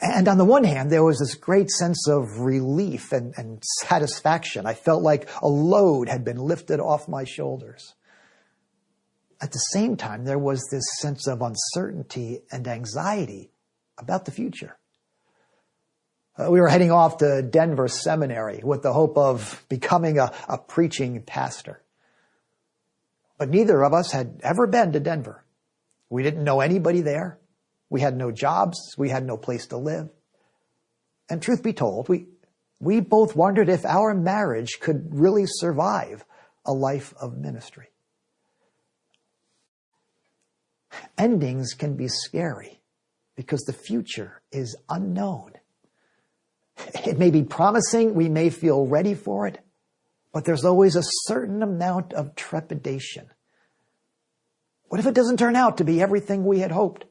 And 0.00 0.28
on 0.28 0.38
the 0.38 0.44
one 0.44 0.64
hand, 0.64 0.90
there 0.90 1.04
was 1.04 1.18
this 1.18 1.34
great 1.34 1.70
sense 1.70 2.08
of 2.08 2.40
relief 2.40 3.12
and, 3.12 3.34
and, 3.36 3.62
satisfaction. 3.80 4.66
I 4.66 4.74
felt 4.74 5.02
like 5.02 5.28
a 5.42 5.48
load 5.48 6.08
had 6.08 6.24
been 6.24 6.38
lifted 6.38 6.80
off 6.80 7.08
my 7.08 7.24
shoulders. 7.24 7.94
At 9.40 9.52
the 9.52 9.58
same 9.58 9.96
time, 9.96 10.24
there 10.24 10.38
was 10.38 10.66
this 10.70 10.84
sense 10.98 11.26
of 11.26 11.42
uncertainty 11.42 12.42
and 12.52 12.68
anxiety 12.68 13.50
about 13.98 14.26
the 14.26 14.30
future. 14.30 14.76
Uh, 16.38 16.50
we 16.50 16.60
were 16.60 16.68
heading 16.68 16.92
off 16.92 17.18
to 17.18 17.42
Denver 17.42 17.88
Seminary 17.88 18.60
with 18.62 18.82
the 18.82 18.92
hope 18.92 19.18
of 19.18 19.64
becoming 19.68 20.18
a, 20.18 20.32
a 20.48 20.58
preaching 20.58 21.22
pastor. 21.22 21.82
But 23.38 23.48
neither 23.48 23.82
of 23.82 23.92
us 23.92 24.12
had 24.12 24.40
ever 24.42 24.66
been 24.66 24.92
to 24.92 25.00
Denver. 25.00 25.44
We 26.08 26.22
didn't 26.22 26.44
know 26.44 26.60
anybody 26.60 27.00
there. 27.00 27.39
We 27.90 28.00
had 28.00 28.16
no 28.16 28.30
jobs. 28.30 28.94
We 28.96 29.10
had 29.10 29.26
no 29.26 29.36
place 29.36 29.66
to 29.66 29.76
live. 29.76 30.08
And 31.28 31.42
truth 31.42 31.62
be 31.62 31.72
told, 31.72 32.08
we, 32.08 32.26
we 32.80 33.00
both 33.00 33.36
wondered 33.36 33.68
if 33.68 33.84
our 33.84 34.14
marriage 34.14 34.78
could 34.80 35.08
really 35.12 35.44
survive 35.46 36.24
a 36.64 36.72
life 36.72 37.12
of 37.20 37.36
ministry. 37.36 37.88
Endings 41.18 41.74
can 41.74 41.96
be 41.96 42.08
scary 42.08 42.80
because 43.36 43.62
the 43.62 43.72
future 43.72 44.40
is 44.50 44.76
unknown. 44.88 45.52
It 47.06 47.18
may 47.18 47.30
be 47.30 47.42
promising, 47.42 48.14
we 48.14 48.28
may 48.28 48.50
feel 48.50 48.86
ready 48.86 49.14
for 49.14 49.46
it, 49.46 49.60
but 50.32 50.44
there's 50.44 50.64
always 50.64 50.96
a 50.96 51.02
certain 51.26 51.62
amount 51.62 52.12
of 52.12 52.34
trepidation. 52.34 53.28
What 54.88 55.00
if 55.00 55.06
it 55.06 55.14
doesn't 55.14 55.38
turn 55.38 55.56
out 55.56 55.78
to 55.78 55.84
be 55.84 56.00
everything 56.00 56.44
we 56.44 56.60
had 56.60 56.72
hoped? 56.72 57.04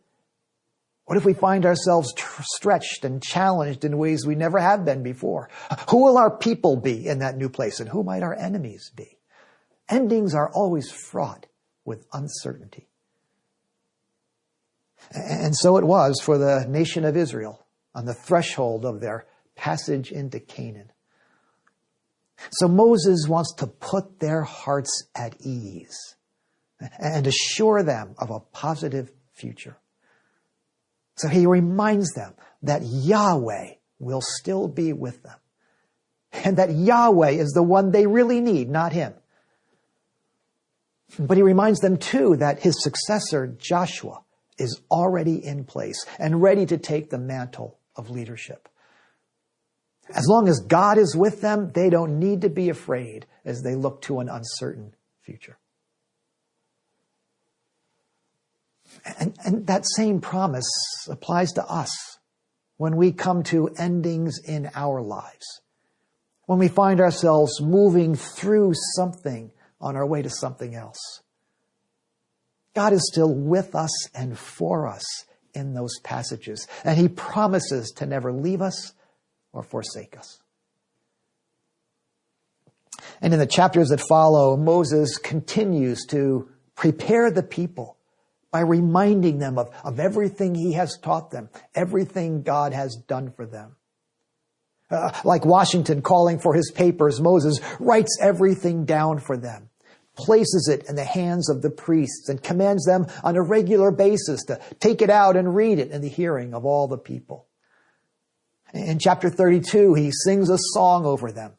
What 1.09 1.17
if 1.17 1.25
we 1.25 1.33
find 1.33 1.65
ourselves 1.65 2.13
tr- 2.13 2.43
stretched 2.43 3.03
and 3.03 3.19
challenged 3.19 3.83
in 3.83 3.97
ways 3.97 4.27
we 4.27 4.35
never 4.35 4.59
have 4.59 4.85
been 4.85 5.01
before? 5.01 5.49
Who 5.89 6.03
will 6.03 6.19
our 6.19 6.29
people 6.29 6.75
be 6.75 7.07
in 7.07 7.17
that 7.17 7.35
new 7.35 7.49
place 7.49 7.79
and 7.79 7.89
who 7.89 8.03
might 8.03 8.21
our 8.21 8.35
enemies 8.35 8.91
be? 8.95 9.17
Endings 9.89 10.35
are 10.35 10.51
always 10.53 10.91
fraught 10.91 11.47
with 11.83 12.05
uncertainty. 12.13 12.89
And 15.09 15.57
so 15.57 15.77
it 15.77 15.83
was 15.83 16.21
for 16.21 16.37
the 16.37 16.67
nation 16.69 17.03
of 17.05 17.17
Israel 17.17 17.65
on 17.95 18.05
the 18.05 18.13
threshold 18.13 18.85
of 18.85 19.01
their 19.01 19.25
passage 19.55 20.11
into 20.11 20.39
Canaan. 20.39 20.91
So 22.51 22.67
Moses 22.67 23.25
wants 23.27 23.55
to 23.55 23.65
put 23.65 24.19
their 24.19 24.43
hearts 24.43 25.07
at 25.15 25.41
ease 25.41 25.97
and 26.99 27.25
assure 27.25 27.81
them 27.81 28.13
of 28.19 28.29
a 28.29 28.41
positive 28.41 29.11
future. 29.33 29.77
So 31.19 31.27
he 31.27 31.45
reminds 31.47 32.13
them 32.13 32.33
that 32.63 32.81
Yahweh 32.81 33.73
will 33.99 34.21
still 34.21 34.69
be 34.69 34.93
with 34.93 35.21
them 35.21 35.35
and 36.31 36.55
that 36.55 36.73
Yahweh 36.73 37.31
is 37.31 37.51
the 37.51 37.61
one 37.61 37.91
they 37.91 38.07
really 38.07 38.39
need, 38.39 38.69
not 38.69 38.93
him. 38.93 39.13
But 41.19 41.35
he 41.35 41.43
reminds 41.43 41.81
them 41.81 41.97
too 41.97 42.37
that 42.37 42.59
his 42.59 42.81
successor, 42.81 43.47
Joshua, 43.47 44.21
is 44.57 44.79
already 44.89 45.45
in 45.45 45.65
place 45.65 46.05
and 46.17 46.41
ready 46.41 46.65
to 46.67 46.77
take 46.77 47.09
the 47.09 47.17
mantle 47.17 47.77
of 47.97 48.09
leadership. 48.09 48.69
As 50.15 50.25
long 50.25 50.47
as 50.47 50.61
God 50.61 50.97
is 50.97 51.17
with 51.17 51.41
them, 51.41 51.73
they 51.73 51.89
don't 51.89 52.17
need 52.17 52.41
to 52.41 52.49
be 52.49 52.69
afraid 52.69 53.25
as 53.43 53.61
they 53.61 53.75
look 53.75 54.01
to 54.03 54.21
an 54.21 54.29
uncertain 54.29 54.95
future. 55.21 55.57
And, 59.19 59.37
and 59.45 59.67
that 59.67 59.85
same 59.95 60.21
promise 60.21 60.69
applies 61.09 61.51
to 61.53 61.65
us 61.65 61.89
when 62.77 62.95
we 62.95 63.11
come 63.11 63.43
to 63.43 63.69
endings 63.77 64.39
in 64.39 64.69
our 64.73 65.01
lives. 65.01 65.61
When 66.45 66.59
we 66.59 66.67
find 66.67 66.99
ourselves 66.99 67.61
moving 67.61 68.15
through 68.15 68.73
something 68.95 69.51
on 69.81 69.95
our 69.95 70.05
way 70.05 70.21
to 70.21 70.29
something 70.29 70.75
else. 70.75 71.21
God 72.73 72.93
is 72.93 73.07
still 73.11 73.33
with 73.33 73.75
us 73.75 74.09
and 74.15 74.37
for 74.37 74.87
us 74.87 75.03
in 75.53 75.73
those 75.73 75.99
passages. 76.03 76.67
And 76.83 76.97
He 76.97 77.07
promises 77.07 77.91
to 77.97 78.05
never 78.05 78.31
leave 78.31 78.61
us 78.61 78.93
or 79.51 79.63
forsake 79.63 80.17
us. 80.17 80.39
And 83.21 83.33
in 83.33 83.39
the 83.39 83.45
chapters 83.45 83.89
that 83.89 84.01
follow, 84.01 84.55
Moses 84.55 85.17
continues 85.17 86.05
to 86.07 86.49
prepare 86.75 87.31
the 87.31 87.43
people 87.43 87.97
by 88.51 88.61
reminding 88.61 89.39
them 89.39 89.57
of, 89.57 89.69
of 89.83 89.99
everything 89.99 90.55
he 90.55 90.73
has 90.73 90.97
taught 90.97 91.31
them, 91.31 91.49
everything 91.75 92.41
God 92.41 92.73
has 92.73 92.95
done 92.95 93.31
for 93.31 93.45
them. 93.45 93.75
Uh, 94.89 95.11
like 95.23 95.45
Washington 95.45 96.01
calling 96.01 96.39
for 96.39 96.55
his 96.55 96.71
papers, 96.71 97.21
Moses 97.21 97.59
writes 97.79 98.17
everything 98.19 98.85
down 98.85 99.19
for 99.19 99.37
them, 99.37 99.69
places 100.15 100.67
it 100.67 100.89
in 100.89 100.95
the 100.95 101.03
hands 101.03 101.47
of 101.47 101.61
the 101.61 101.69
priests, 101.69 102.27
and 102.27 102.41
commands 102.41 102.85
them 102.85 103.05
on 103.23 103.35
a 103.35 103.41
regular 103.41 103.91
basis 103.91 104.43
to 104.45 104.59
take 104.79 105.03
it 105.03 105.11
out 105.11 105.37
and 105.37 105.55
read 105.55 105.77
it 105.77 105.91
in 105.91 106.01
the 106.01 106.09
hearing 106.09 106.55
of 106.55 106.65
all 106.65 106.87
the 106.87 106.97
people. 106.97 107.45
In 108.73 108.97
chapter 108.97 109.29
32, 109.29 109.93
he 109.93 110.11
sings 110.11 110.49
a 110.49 110.57
song 110.73 111.05
over 111.05 111.31
them, 111.31 111.53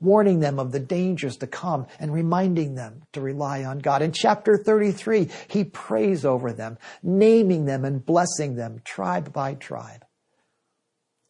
warning 0.00 0.40
them 0.40 0.58
of 0.58 0.72
the 0.72 0.80
dangers 0.80 1.36
to 1.36 1.46
come 1.46 1.86
and 1.98 2.12
reminding 2.12 2.74
them 2.74 3.02
to 3.12 3.20
rely 3.20 3.64
on 3.64 3.78
God. 3.78 4.02
In 4.02 4.12
chapter 4.12 4.56
33, 4.56 5.28
he 5.48 5.64
prays 5.64 6.24
over 6.24 6.52
them, 6.52 6.78
naming 7.02 7.66
them 7.66 7.84
and 7.84 8.04
blessing 8.04 8.56
them 8.56 8.80
tribe 8.84 9.32
by 9.32 9.54
tribe. 9.54 10.04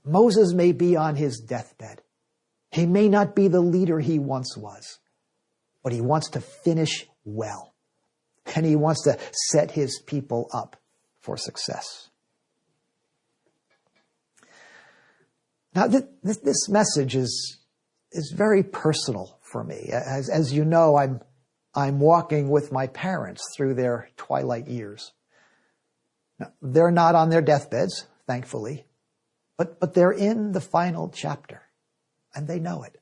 Moses 0.04 0.54
may 0.54 0.72
be 0.72 0.96
on 0.96 1.16
his 1.16 1.40
deathbed. 1.40 2.02
He 2.70 2.86
may 2.86 3.08
not 3.08 3.34
be 3.34 3.48
the 3.48 3.60
leader 3.60 3.98
he 4.00 4.18
once 4.18 4.56
was, 4.56 4.98
but 5.82 5.92
he 5.92 6.00
wants 6.00 6.30
to 6.30 6.40
finish 6.40 7.06
well. 7.24 7.74
And 8.54 8.64
he 8.64 8.76
wants 8.76 9.04
to 9.04 9.18
set 9.32 9.72
his 9.72 10.02
people 10.06 10.48
up 10.52 10.76
for 11.20 11.36
success. 11.36 12.08
Now, 15.74 15.86
this, 15.86 16.38
this 16.38 16.68
message 16.68 17.14
is 17.14 17.59
is 18.12 18.32
very 18.36 18.62
personal 18.62 19.38
for 19.42 19.64
me. 19.64 19.90
As, 19.92 20.28
as 20.28 20.52
you 20.52 20.64
know, 20.64 20.96
I'm, 20.96 21.20
I'm 21.74 22.00
walking 22.00 22.50
with 22.50 22.72
my 22.72 22.86
parents 22.88 23.42
through 23.56 23.74
their 23.74 24.08
twilight 24.16 24.68
years. 24.68 25.12
Now, 26.38 26.52
they're 26.62 26.90
not 26.90 27.14
on 27.14 27.28
their 27.28 27.42
deathbeds, 27.42 28.06
thankfully, 28.26 28.86
but, 29.56 29.78
but 29.78 29.94
they're 29.94 30.12
in 30.12 30.52
the 30.52 30.60
final 30.60 31.10
chapter 31.10 31.62
and 32.34 32.48
they 32.48 32.58
know 32.58 32.82
it. 32.82 32.96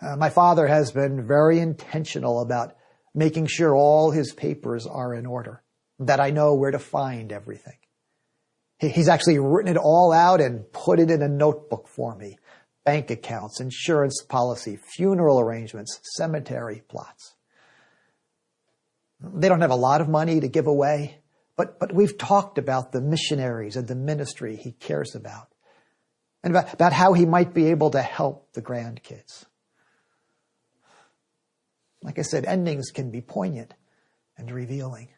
Uh, 0.00 0.16
my 0.16 0.30
father 0.30 0.66
has 0.66 0.92
been 0.92 1.26
very 1.26 1.58
intentional 1.58 2.40
about 2.40 2.76
making 3.14 3.46
sure 3.46 3.74
all 3.74 4.10
his 4.10 4.32
papers 4.32 4.86
are 4.86 5.12
in 5.12 5.26
order, 5.26 5.62
that 5.98 6.20
I 6.20 6.30
know 6.30 6.54
where 6.54 6.70
to 6.70 6.78
find 6.78 7.32
everything. 7.32 7.74
He's 8.78 9.08
actually 9.08 9.40
written 9.40 9.74
it 9.74 9.76
all 9.76 10.12
out 10.12 10.40
and 10.40 10.70
put 10.72 11.00
it 11.00 11.10
in 11.10 11.20
a 11.20 11.28
notebook 11.28 11.88
for 11.88 12.14
me. 12.14 12.38
Bank 12.88 13.10
accounts, 13.10 13.60
insurance 13.60 14.22
policy, 14.26 14.78
funeral 14.96 15.38
arrangements, 15.38 16.00
cemetery 16.16 16.82
plots. 16.88 17.34
They 19.20 19.46
don't 19.46 19.60
have 19.60 19.70
a 19.70 19.76
lot 19.76 20.00
of 20.00 20.08
money 20.08 20.40
to 20.40 20.48
give 20.48 20.66
away, 20.66 21.18
but, 21.54 21.78
but 21.78 21.92
we've 21.92 22.16
talked 22.16 22.56
about 22.56 22.92
the 22.92 23.02
missionaries 23.02 23.76
and 23.76 23.86
the 23.86 23.94
ministry 23.94 24.56
he 24.56 24.72
cares 24.72 25.14
about 25.14 25.48
and 26.42 26.56
about, 26.56 26.72
about 26.72 26.94
how 26.94 27.12
he 27.12 27.26
might 27.26 27.52
be 27.52 27.66
able 27.66 27.90
to 27.90 28.00
help 28.00 28.54
the 28.54 28.62
grandkids. 28.62 29.44
Like 32.02 32.18
I 32.18 32.22
said, 32.22 32.46
endings 32.46 32.90
can 32.90 33.10
be 33.10 33.20
poignant 33.20 33.74
and 34.38 34.50
revealing. 34.50 35.08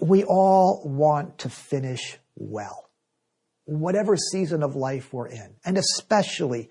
We 0.00 0.22
all 0.22 0.82
want 0.84 1.38
to 1.38 1.48
finish 1.48 2.18
well, 2.36 2.91
whatever 3.80 4.16
season 4.16 4.62
of 4.62 4.76
life 4.76 5.12
we're 5.12 5.28
in, 5.28 5.54
and 5.64 5.78
especially 5.78 6.70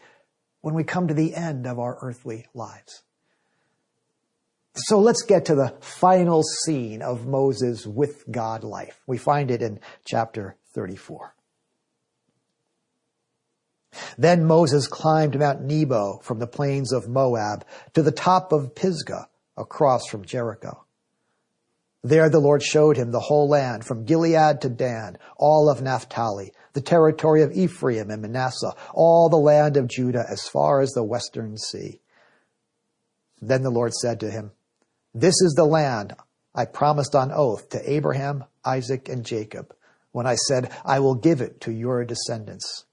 when 0.62 0.76
we 0.76 0.84
come 0.84 1.08
to 1.08 1.14
the 1.14 1.36
end 1.36 1.66
of 1.66 1.80
our 1.80 1.98
earthly 2.02 2.46
lives. 2.54 3.04
So 4.76 5.00
let's 5.00 5.24
get 5.24 5.46
to 5.46 5.56
the 5.56 5.76
final 5.82 6.44
scene 6.44 7.02
of 7.02 7.28
Moses 7.28 7.86
with 7.86 8.24
God 8.32 8.64
life. 8.64 9.02
We 9.06 9.18
find 9.18 9.52
it 9.52 9.62
in 9.62 9.80
chapter 10.06 10.56
34. 10.74 11.36
Then 14.18 14.46
Moses 14.46 14.88
climbed 14.88 15.38
Mount 15.38 15.62
Nebo 15.62 16.20
from 16.24 16.40
the 16.40 16.48
plains 16.48 16.94
of 16.94 17.10
Moab 17.10 17.66
to 17.94 18.02
the 18.02 18.12
top 18.12 18.54
of 18.54 18.74
Pisgah 18.74 19.28
across 19.58 20.08
from 20.08 20.24
Jericho. 20.24 20.86
There 22.04 22.30
the 22.30 22.40
Lord 22.40 22.64
showed 22.64 22.98
him 22.98 23.12
the 23.12 23.20
whole 23.20 23.50
land 23.50 23.86
from 23.86 24.06
Gilead 24.06 24.62
to 24.62 24.70
Dan, 24.70 25.18
all 25.38 25.70
of 25.70 25.82
Naphtali, 25.82 26.54
the 26.74 26.82
territory 26.82 27.42
of 27.42 27.52
Ephraim 27.52 28.10
and 28.10 28.22
Manasseh, 28.22 28.74
all 28.94 29.30
the 29.30 29.38
land 29.38 29.78
of 29.78 29.88
Judah 29.88 30.26
as 30.30 30.48
far 30.48 30.82
as 30.82 30.92
the 30.92 31.04
western 31.04 31.58
sea. 31.58 32.00
Then 33.42 33.64
the 33.64 33.72
Lord 33.72 33.94
said 33.94 34.20
to 34.22 34.32
him, 34.32 34.52
This 35.14 35.42
is 35.42 35.54
the 35.56 35.66
land 35.66 36.16
I 36.54 36.66
promised 36.66 37.16
on 37.16 37.32
oath 37.32 37.70
to 37.70 37.92
Abraham, 37.92 38.46
Isaac, 38.64 39.10
and 39.10 39.26
Jacob, 39.26 39.74
when 40.12 40.28
I 40.28 40.36
said, 40.36 40.72
I 40.86 41.00
will 41.00 41.16
give 41.16 41.42
it 41.42 41.62
to 41.62 41.72
your 41.72 42.04
descendants. 42.06 42.86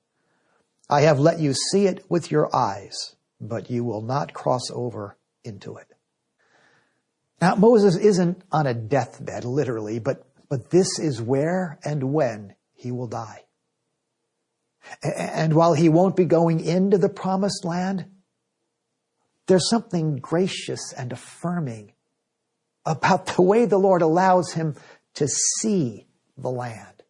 I 0.89 1.03
have 1.03 1.19
let 1.19 1.39
you 1.39 1.53
see 1.53 1.87
it 1.87 2.05
with 2.09 2.31
your 2.31 2.55
eyes, 2.55 3.17
but 3.41 3.71
you 3.71 3.85
will 3.85 4.01
not 4.01 4.33
cross 4.33 4.71
over 4.73 5.17
into 5.45 5.77
it. 5.77 5.87
Now, 7.41 7.55
Moses 7.55 7.97
isn't 7.97 8.43
on 8.51 8.67
a 8.67 8.75
deathbed, 8.75 9.45
literally, 9.45 9.99
but, 9.99 10.27
but 10.49 10.71
this 10.71 10.99
is 10.99 11.21
where 11.21 11.79
and 11.85 12.13
when 12.13 12.55
he 12.75 12.91
will 12.91 13.07
die. 13.07 13.45
And 15.03 15.55
while 15.55 15.75
he 15.75 15.89
won't 15.89 16.17
be 16.17 16.25
going 16.25 16.61
into 16.61 16.99
the 16.99 17.09
promised 17.09 17.65
land, 17.65 18.07
there's 19.47 19.69
something 19.69 20.17
gracious 20.17 20.93
and 20.97 21.13
affirming 21.13 21.93
about 22.85 23.27
the 23.27 23.43
way 23.43 23.65
the 23.65 23.79
Lord 23.79 24.03
allows 24.03 24.53
him 24.53 24.77
to 25.15 25.29
see 25.29 26.07
the 26.37 26.51
land. 26.51 27.03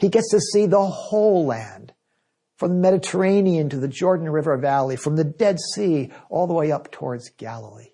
He 0.00 0.08
gets 0.08 0.30
to 0.30 0.40
see 0.40 0.66
the 0.66 0.84
whole 0.84 1.46
land 1.46 1.92
from 2.56 2.70
the 2.70 2.80
Mediterranean 2.80 3.68
to 3.68 3.76
the 3.76 3.88
Jordan 3.88 4.28
River 4.28 4.56
Valley, 4.56 4.96
from 4.96 5.16
the 5.16 5.24
Dead 5.24 5.58
Sea 5.74 6.10
all 6.30 6.46
the 6.46 6.54
way 6.54 6.72
up 6.72 6.90
towards 6.90 7.30
Galilee. 7.30 7.90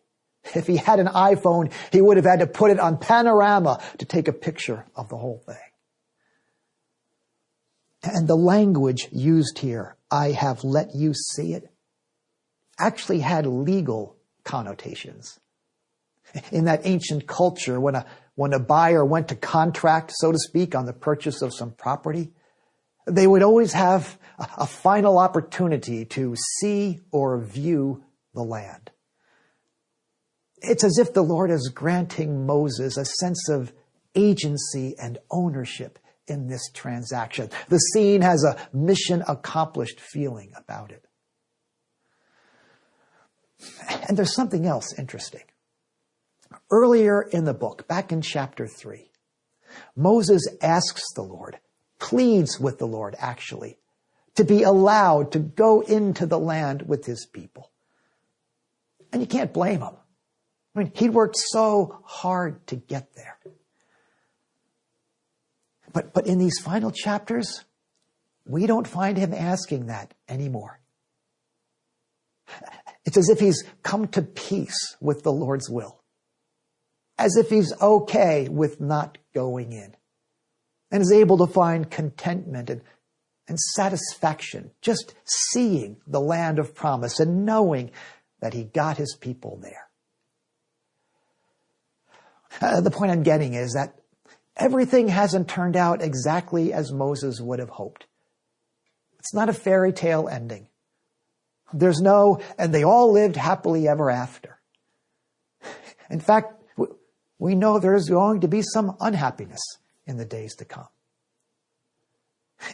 If 0.54 0.66
he 0.66 0.76
had 0.76 0.98
an 0.98 1.08
iPhone, 1.08 1.72
he 1.92 2.00
would 2.00 2.16
have 2.16 2.26
had 2.26 2.40
to 2.40 2.46
put 2.46 2.70
it 2.70 2.80
on 2.80 2.98
panorama 2.98 3.82
to 3.98 4.04
take 4.04 4.28
a 4.28 4.32
picture 4.32 4.86
of 4.94 5.08
the 5.08 5.16
whole 5.16 5.42
thing. 5.46 5.56
And 8.02 8.26
the 8.26 8.36
language 8.36 9.08
used 9.12 9.58
here, 9.58 9.96
I 10.10 10.32
have 10.32 10.64
let 10.64 10.94
you 10.94 11.14
see 11.14 11.52
it, 11.52 11.70
actually 12.78 13.20
had 13.20 13.46
legal 13.46 14.16
connotations. 14.44 15.38
In 16.50 16.64
that 16.64 16.80
ancient 16.84 17.26
culture, 17.26 17.78
when 17.78 17.94
a, 17.94 18.06
when 18.34 18.52
a 18.52 18.58
buyer 18.58 19.04
went 19.04 19.28
to 19.28 19.36
contract, 19.36 20.12
so 20.14 20.32
to 20.32 20.38
speak, 20.38 20.74
on 20.74 20.86
the 20.86 20.92
purchase 20.92 21.42
of 21.42 21.54
some 21.54 21.72
property, 21.72 22.32
they 23.06 23.26
would 23.26 23.42
always 23.42 23.72
have 23.72 24.18
a 24.56 24.66
final 24.66 25.18
opportunity 25.18 26.04
to 26.06 26.34
see 26.58 27.00
or 27.10 27.38
view 27.38 28.02
the 28.34 28.42
land. 28.42 28.90
It's 30.60 30.84
as 30.84 30.98
if 30.98 31.12
the 31.12 31.22
Lord 31.22 31.50
is 31.50 31.70
granting 31.74 32.46
Moses 32.46 32.96
a 32.96 33.04
sense 33.04 33.48
of 33.48 33.72
agency 34.14 34.94
and 34.98 35.18
ownership 35.30 35.98
in 36.26 36.48
this 36.48 36.70
transaction. 36.72 37.50
The 37.68 37.78
scene 37.78 38.22
has 38.22 38.44
a 38.44 38.56
mission 38.72 39.22
accomplished 39.28 40.00
feeling 40.00 40.52
about 40.56 40.90
it. 40.90 41.04
And 44.08 44.16
there's 44.16 44.34
something 44.34 44.66
else 44.66 44.92
interesting. 44.98 45.44
Earlier 46.70 47.22
in 47.22 47.44
the 47.44 47.54
book, 47.54 47.86
back 47.88 48.12
in 48.12 48.20
chapter 48.22 48.66
3, 48.66 49.10
Moses 49.96 50.46
asks 50.60 51.02
the 51.14 51.22
Lord 51.22 51.58
pleads 52.02 52.58
with 52.58 52.78
the 52.78 52.86
Lord, 52.86 53.14
actually, 53.18 53.78
to 54.34 54.42
be 54.42 54.64
allowed 54.64 55.30
to 55.32 55.38
go 55.38 55.82
into 55.82 56.26
the 56.26 56.38
land 56.38 56.82
with 56.82 57.06
his 57.06 57.26
people. 57.26 57.70
And 59.12 59.22
you 59.22 59.28
can't 59.28 59.52
blame 59.52 59.80
him. 59.80 59.94
I 60.74 60.78
mean, 60.80 60.92
he'd 60.96 61.10
worked 61.10 61.36
so 61.36 62.00
hard 62.02 62.66
to 62.66 62.76
get 62.76 63.14
there. 63.14 63.38
But, 65.92 66.12
but 66.12 66.26
in 66.26 66.38
these 66.38 66.58
final 66.58 66.90
chapters, 66.90 67.64
we 68.46 68.66
don't 68.66 68.88
find 68.88 69.16
him 69.16 69.32
asking 69.32 69.86
that 69.86 70.14
anymore. 70.28 70.80
It's 73.04 73.16
as 73.16 73.28
if 73.28 73.40
he's 73.40 73.64
come 73.82 74.08
to 74.08 74.22
peace 74.22 74.96
with 75.00 75.22
the 75.22 75.32
Lord's 75.32 75.68
will. 75.68 76.00
As 77.18 77.36
if 77.36 77.50
he's 77.50 77.72
okay 77.80 78.48
with 78.48 78.80
not 78.80 79.18
going 79.34 79.72
in 79.72 79.94
and 80.90 81.02
is 81.02 81.12
able 81.12 81.38
to 81.38 81.52
find 81.52 81.90
contentment 81.90 82.70
and, 82.70 82.82
and 83.48 83.58
satisfaction 83.58 84.70
just 84.80 85.14
seeing 85.24 85.96
the 86.06 86.20
land 86.20 86.58
of 86.58 86.74
promise 86.74 87.20
and 87.20 87.44
knowing 87.44 87.90
that 88.40 88.54
he 88.54 88.64
got 88.64 88.96
his 88.96 89.16
people 89.20 89.58
there. 89.62 89.88
Uh, 92.60 92.80
the 92.80 92.90
point 92.90 93.10
I'm 93.10 93.22
getting 93.22 93.54
is 93.54 93.72
that 93.72 93.94
everything 94.56 95.08
hasn't 95.08 95.48
turned 95.48 95.76
out 95.76 96.02
exactly 96.02 96.72
as 96.72 96.92
Moses 96.92 97.40
would 97.40 97.58
have 97.58 97.70
hoped. 97.70 98.06
It's 99.18 99.34
not 99.34 99.48
a 99.48 99.52
fairy 99.52 99.92
tale 99.92 100.28
ending. 100.28 100.68
There's 101.72 102.00
no, 102.00 102.40
and 102.58 102.74
they 102.74 102.84
all 102.84 103.12
lived 103.12 103.36
happily 103.36 103.88
ever 103.88 104.10
after. 104.10 104.58
In 106.10 106.20
fact, 106.20 106.52
we 107.38 107.54
know 107.54 107.78
there's 107.78 108.08
going 108.08 108.40
to 108.40 108.48
be 108.48 108.62
some 108.62 108.96
unhappiness 109.00 109.62
in 110.06 110.16
the 110.16 110.24
days 110.24 110.54
to 110.56 110.64
come. 110.64 110.88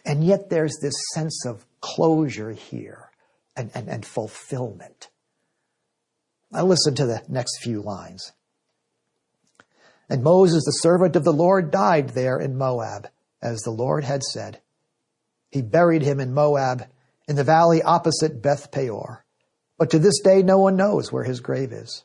And 0.04 0.24
yet 0.24 0.50
there's 0.50 0.76
this 0.82 0.94
sense 1.14 1.46
of 1.46 1.64
closure 1.80 2.52
here 2.52 3.10
and, 3.56 3.70
and, 3.74 3.88
and 3.88 4.04
fulfillment. 4.04 5.08
Now 6.50 6.64
listen 6.64 6.94
to 6.96 7.06
the 7.06 7.22
next 7.28 7.62
few 7.62 7.80
lines. 7.80 8.32
And 10.08 10.22
Moses, 10.22 10.64
the 10.64 10.72
servant 10.72 11.16
of 11.16 11.24
the 11.24 11.32
Lord, 11.32 11.70
died 11.70 12.10
there 12.10 12.38
in 12.38 12.56
Moab, 12.56 13.08
as 13.42 13.60
the 13.60 13.70
Lord 13.70 14.04
had 14.04 14.22
said. 14.22 14.60
He 15.50 15.62
buried 15.62 16.02
him 16.02 16.20
in 16.20 16.32
Moab, 16.32 16.86
in 17.26 17.36
the 17.36 17.44
valley 17.44 17.82
opposite 17.82 18.42
Beth 18.42 18.70
Peor. 18.70 19.24
But 19.78 19.90
to 19.90 19.98
this 19.98 20.20
day, 20.20 20.42
no 20.42 20.58
one 20.58 20.76
knows 20.76 21.12
where 21.12 21.24
his 21.24 21.40
grave 21.40 21.72
is. 21.72 22.04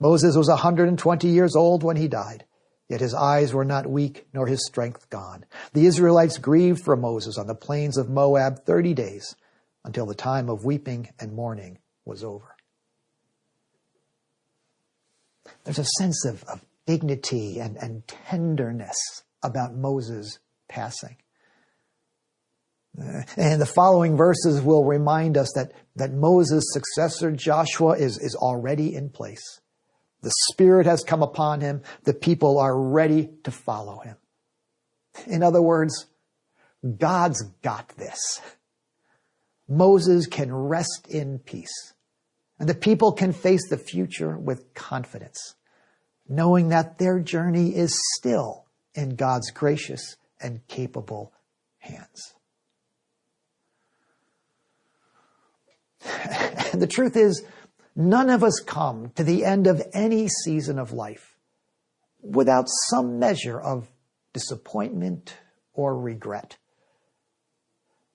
Moses 0.00 0.36
was 0.36 0.48
a 0.48 0.52
120 0.52 1.28
years 1.28 1.56
old 1.56 1.82
when 1.82 1.96
he 1.96 2.08
died. 2.08 2.44
Yet 2.88 3.00
his 3.00 3.14
eyes 3.14 3.52
were 3.52 3.64
not 3.64 3.88
weak, 3.88 4.28
nor 4.32 4.46
his 4.46 4.64
strength 4.64 5.10
gone. 5.10 5.44
The 5.72 5.86
Israelites 5.86 6.38
grieved 6.38 6.84
for 6.84 6.96
Moses 6.96 7.36
on 7.36 7.48
the 7.48 7.54
plains 7.54 7.96
of 7.98 8.08
Moab 8.08 8.64
30 8.64 8.94
days 8.94 9.34
until 9.84 10.06
the 10.06 10.14
time 10.14 10.48
of 10.48 10.64
weeping 10.64 11.08
and 11.18 11.32
mourning 11.32 11.78
was 12.04 12.22
over. 12.22 12.54
There's 15.64 15.80
a 15.80 15.84
sense 15.98 16.24
of, 16.24 16.44
of 16.44 16.64
dignity 16.86 17.58
and, 17.58 17.76
and 17.76 18.06
tenderness 18.06 18.96
about 19.42 19.74
Moses 19.74 20.38
passing. 20.68 21.16
And 23.36 23.60
the 23.60 23.66
following 23.66 24.16
verses 24.16 24.62
will 24.62 24.84
remind 24.84 25.36
us 25.36 25.52
that, 25.54 25.72
that 25.96 26.12
Moses' 26.12 26.64
successor 26.72 27.30
Joshua 27.30 27.92
is, 27.92 28.18
is 28.18 28.34
already 28.34 28.94
in 28.94 29.10
place. 29.10 29.60
The 30.22 30.32
Spirit 30.50 30.86
has 30.86 31.04
come 31.04 31.22
upon 31.22 31.60
him. 31.60 31.82
The 32.04 32.14
people 32.14 32.58
are 32.58 32.76
ready 32.76 33.28
to 33.44 33.50
follow 33.50 34.00
him. 34.00 34.16
In 35.26 35.42
other 35.42 35.60
words, 35.60 36.06
God's 36.98 37.42
got 37.62 37.88
this. 37.96 38.40
Moses 39.68 40.26
can 40.26 40.54
rest 40.54 41.06
in 41.08 41.38
peace. 41.38 41.92
And 42.58 42.68
the 42.68 42.74
people 42.74 43.12
can 43.12 43.32
face 43.32 43.68
the 43.68 43.76
future 43.76 44.38
with 44.38 44.72
confidence, 44.74 45.54
knowing 46.28 46.68
that 46.68 46.98
their 46.98 47.20
journey 47.20 47.74
is 47.74 47.96
still 48.16 48.64
in 48.94 49.16
God's 49.16 49.50
gracious 49.50 50.16
and 50.40 50.66
capable 50.68 51.32
hands. 51.78 52.34
And 56.72 56.82
the 56.82 56.86
truth 56.86 57.16
is, 57.16 57.42
none 57.94 58.28
of 58.28 58.44
us 58.44 58.60
come 58.66 59.10
to 59.14 59.24
the 59.24 59.44
end 59.44 59.66
of 59.66 59.80
any 59.94 60.28
season 60.28 60.78
of 60.78 60.92
life 60.92 61.36
without 62.20 62.66
some 62.90 63.18
measure 63.18 63.58
of 63.58 63.88
disappointment 64.32 65.34
or 65.72 65.98
regret. 65.98 66.56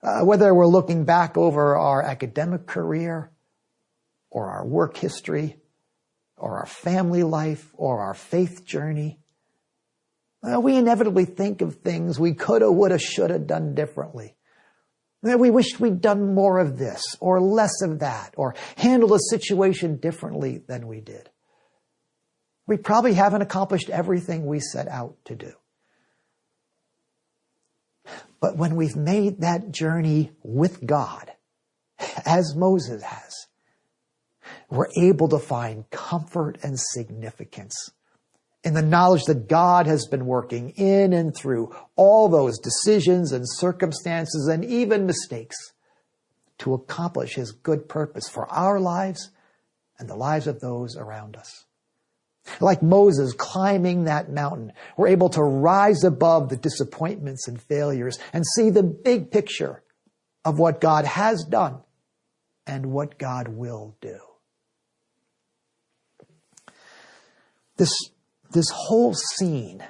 Uh, 0.03 0.21
whether 0.25 0.53
we're 0.53 0.67
looking 0.67 1.05
back 1.05 1.37
over 1.37 1.77
our 1.77 2.01
academic 2.01 2.67
career 2.67 3.31
or 4.29 4.49
our 4.49 4.65
work 4.65 4.97
history 4.97 5.55
or 6.41 6.57
our 6.57 6.65
family 6.65 7.23
life 7.23 7.71
or 7.75 8.01
our 8.01 8.13
faith 8.13 8.65
journey, 8.65 9.19
uh, 10.43 10.59
we 10.59 10.75
inevitably 10.75 11.25
think 11.25 11.61
of 11.61 11.75
things 11.75 12.19
we 12.19 12.33
coulda, 12.33 12.71
woulda, 12.71 12.97
shoulda 12.97 13.37
done 13.37 13.75
differently. 13.75 14.35
We 15.21 15.51
wished 15.51 15.79
we'd 15.79 16.01
done 16.01 16.33
more 16.33 16.57
of 16.57 16.79
this 16.79 17.03
or 17.19 17.39
less 17.39 17.83
of 17.83 17.99
that 17.99 18.33
or 18.37 18.55
handled 18.75 19.11
a 19.11 19.19
situation 19.29 19.97
differently 19.97 20.63
than 20.67 20.87
we 20.87 20.99
did. 20.99 21.29
We 22.65 22.77
probably 22.77 23.13
haven't 23.13 23.43
accomplished 23.43 23.91
everything 23.91 24.47
we 24.47 24.59
set 24.59 24.87
out 24.87 25.17
to 25.25 25.35
do. 25.35 25.53
But 28.39 28.57
when 28.57 28.75
we've 28.75 28.95
made 28.95 29.41
that 29.41 29.71
journey 29.71 30.31
with 30.41 30.83
God, 30.83 31.31
as 32.25 32.55
Moses 32.55 33.03
has, 33.03 33.45
we're 34.71 34.89
able 34.97 35.27
to 35.27 35.37
find 35.37 35.87
comfort 35.91 36.57
and 36.63 36.79
significance 36.79 37.75
in 38.63 38.73
the 38.73 38.81
knowledge 38.81 39.25
that 39.25 39.47
God 39.47 39.85
has 39.85 40.07
been 40.07 40.25
working 40.25 40.69
in 40.71 41.13
and 41.13 41.35
through 41.35 41.75
all 41.95 42.29
those 42.29 42.57
decisions 42.59 43.31
and 43.31 43.45
circumstances 43.47 44.47
and 44.47 44.63
even 44.63 45.05
mistakes 45.05 45.57
to 46.59 46.73
accomplish 46.73 47.35
his 47.35 47.51
good 47.51 47.89
purpose 47.89 48.29
for 48.29 48.47
our 48.49 48.79
lives 48.79 49.31
and 49.99 50.07
the 50.09 50.15
lives 50.15 50.47
of 50.47 50.59
those 50.61 50.95
around 50.95 51.35
us. 51.35 51.65
Like 52.59 52.81
Moses 52.81 53.33
climbing 53.33 54.05
that 54.05 54.31
mountain, 54.31 54.73
we're 54.95 55.09
able 55.09 55.29
to 55.29 55.43
rise 55.43 56.03
above 56.03 56.49
the 56.49 56.57
disappointments 56.57 57.47
and 57.47 57.61
failures 57.61 58.19
and 58.31 58.43
see 58.55 58.69
the 58.69 58.83
big 58.83 59.31
picture 59.31 59.83
of 60.45 60.59
what 60.59 60.81
God 60.81 61.05
has 61.05 61.45
done 61.49 61.79
and 62.65 62.91
what 62.91 63.17
God 63.17 63.47
will 63.47 63.95
do. 64.01 64.19
This 67.81 68.11
this 68.51 68.69
whole 68.71 69.15
scene, 69.15 69.83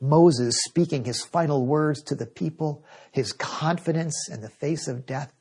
Moses 0.00 0.54
speaking 0.68 1.04
his 1.04 1.24
final 1.24 1.66
words 1.66 2.00
to 2.04 2.14
the 2.14 2.26
people, 2.26 2.84
his 3.10 3.32
confidence 3.32 4.28
in 4.30 4.40
the 4.40 4.48
face 4.48 4.86
of 4.86 5.04
death, 5.04 5.32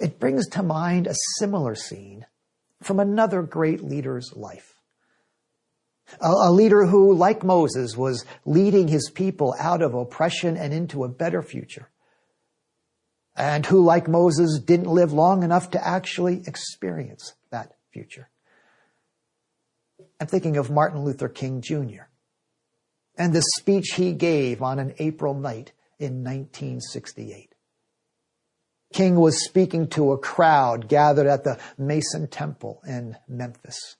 it 0.00 0.18
brings 0.18 0.48
to 0.48 0.64
mind 0.64 1.06
a 1.06 1.14
similar 1.38 1.76
scene 1.76 2.26
from 2.82 2.98
another 2.98 3.42
great 3.42 3.80
leader's 3.80 4.32
life. 4.34 4.74
A, 6.20 6.26
a, 6.26 6.50
leader 6.50 6.86
who, 6.86 7.14
like 7.14 7.44
Moses, 7.44 7.96
was 7.96 8.24
leading 8.44 8.88
his 8.88 9.12
people 9.14 9.54
out 9.60 9.82
of 9.82 9.94
oppression 9.94 10.56
and 10.56 10.74
into 10.74 11.04
a 11.04 11.08
better 11.08 11.42
future. 11.42 11.90
And 13.36 13.64
who, 13.64 13.84
like 13.84 14.08
Moses, 14.08 14.58
didn't 14.58 14.90
live 14.90 15.12
long 15.12 15.44
enough 15.44 15.70
to 15.70 15.86
actually 15.86 16.42
experience 16.44 17.34
that 17.50 17.76
future. 17.92 18.30
I'm 20.20 20.26
thinking 20.26 20.56
of 20.56 20.70
Martin 20.70 21.04
Luther 21.04 21.28
King 21.28 21.60
Jr. 21.60 22.08
and 23.16 23.32
the 23.32 23.42
speech 23.58 23.94
he 23.96 24.12
gave 24.12 24.62
on 24.62 24.78
an 24.78 24.94
April 24.98 25.34
night 25.34 25.72
in 25.98 26.24
1968. 26.24 27.54
King 28.92 29.16
was 29.16 29.44
speaking 29.44 29.88
to 29.88 30.12
a 30.12 30.18
crowd 30.18 30.88
gathered 30.88 31.26
at 31.26 31.44
the 31.44 31.58
Mason 31.76 32.26
Temple 32.26 32.80
in 32.86 33.16
Memphis. 33.28 33.96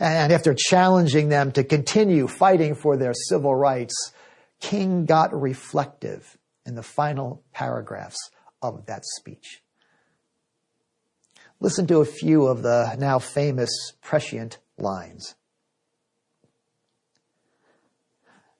And 0.00 0.32
after 0.32 0.54
challenging 0.56 1.28
them 1.28 1.52
to 1.52 1.64
continue 1.64 2.28
fighting 2.28 2.74
for 2.74 2.96
their 2.96 3.12
civil 3.12 3.54
rights, 3.54 4.12
King 4.60 5.04
got 5.04 5.38
reflective 5.38 6.38
in 6.64 6.76
the 6.76 6.82
final 6.82 7.42
paragraphs 7.52 8.30
of 8.62 8.86
that 8.86 9.04
speech. 9.04 9.62
Listen 11.60 11.86
to 11.86 12.00
a 12.00 12.04
few 12.04 12.46
of 12.46 12.62
the 12.62 12.94
now 12.98 13.18
famous 13.18 13.70
prescient 14.02 14.58
lines. 14.78 15.34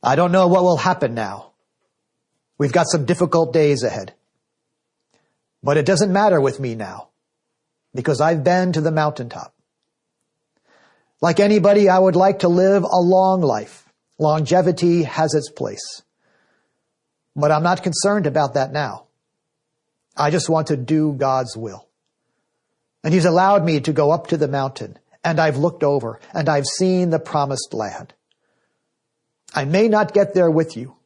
I 0.03 0.17
don't 0.17 0.33
know 0.33 0.47
what 0.47 0.63
will 0.63 0.77
happen 0.77 1.15
now. 1.15 1.53
We've 2.59 2.73
got 2.73 2.89
some 2.89 3.05
difficult 3.05 3.53
days 3.53 3.83
ahead. 3.83 4.15
But 5.63 5.77
it 5.77 5.85
doesn't 5.85 6.13
matter 6.13 6.41
with 6.41 6.61
me 6.61 6.75
now 6.75 7.09
because 7.95 8.21
I've 8.21 8.45
been 8.45 8.73
to 8.73 8.81
the 8.81 8.93
mountaintop. 8.93 9.53
Like 11.21 11.41
anybody, 11.41 11.89
I 11.89 11.99
would 11.99 12.17
like 12.17 12.41
to 12.41 12.49
live 12.49 12.85
a 12.85 13.01
long 13.01 13.41
life. 13.41 13.87
Longevity 14.19 15.03
has 15.03 15.35
its 15.35 15.51
place. 15.51 16.03
But 17.35 17.51
I'm 17.51 17.63
not 17.63 17.83
concerned 17.83 18.27
about 18.27 18.55
that 18.55 18.73
now. 18.73 19.07
I 20.17 20.31
just 20.31 20.49
want 20.49 20.69
to 20.69 20.77
do 20.77 21.13
God's 21.13 21.57
will. 21.57 21.86
And 23.07 23.15
he's 23.15 23.25
allowed 23.25 23.65
me 23.65 23.79
to 23.83 23.93
go 23.93 24.11
up 24.11 24.27
to 24.27 24.37
the 24.37 24.49
mountain, 24.49 24.99
and 25.23 25.39
I've 25.39 25.59
looked 25.59 25.85
over, 25.85 26.19
and 26.35 26.49
I've 26.49 26.67
seen 26.67 27.11
the 27.11 27.21
promised 27.21 27.73
land. 27.73 28.13
I 29.55 29.65
may 29.65 29.87
not 29.87 30.13
get 30.13 30.35
there 30.35 30.51
with 30.51 30.77
you, 30.77 30.97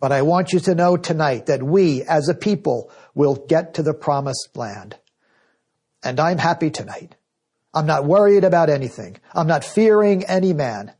but 0.00 0.12
I 0.12 0.22
want 0.22 0.54
you 0.54 0.60
to 0.60 0.74
know 0.74 0.96
tonight 0.96 1.44
that 1.44 1.62
we 1.62 2.02
as 2.04 2.30
a 2.30 2.34
people 2.34 2.90
will 3.14 3.34
get 3.34 3.74
to 3.74 3.82
the 3.82 3.92
promised 3.92 4.56
land. 4.56 4.96
And 6.02 6.18
I'm 6.18 6.38
happy 6.38 6.70
tonight. 6.70 7.16
I'm 7.74 7.84
not 7.84 8.06
worried 8.06 8.44
about 8.44 8.70
anything. 8.70 9.18
I'm 9.34 9.46
not 9.46 9.62
fearing 9.62 10.24
any 10.24 10.54
man. 10.54 10.94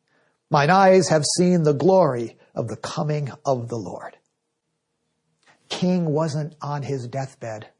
Mine 0.50 0.68
eyes 0.68 1.08
have 1.08 1.24
seen 1.38 1.62
the 1.62 1.72
glory 1.72 2.36
of 2.54 2.68
the 2.68 2.76
coming 2.76 3.30
of 3.46 3.70
the 3.70 3.78
Lord. 3.78 4.18
King 5.70 6.04
wasn't 6.04 6.54
on 6.60 6.82
his 6.82 7.08
deathbed 7.08 7.70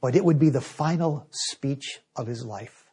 but 0.00 0.16
it 0.16 0.24
would 0.24 0.38
be 0.38 0.50
the 0.50 0.60
final 0.60 1.26
speech 1.30 2.00
of 2.16 2.26
his 2.26 2.44
life. 2.44 2.84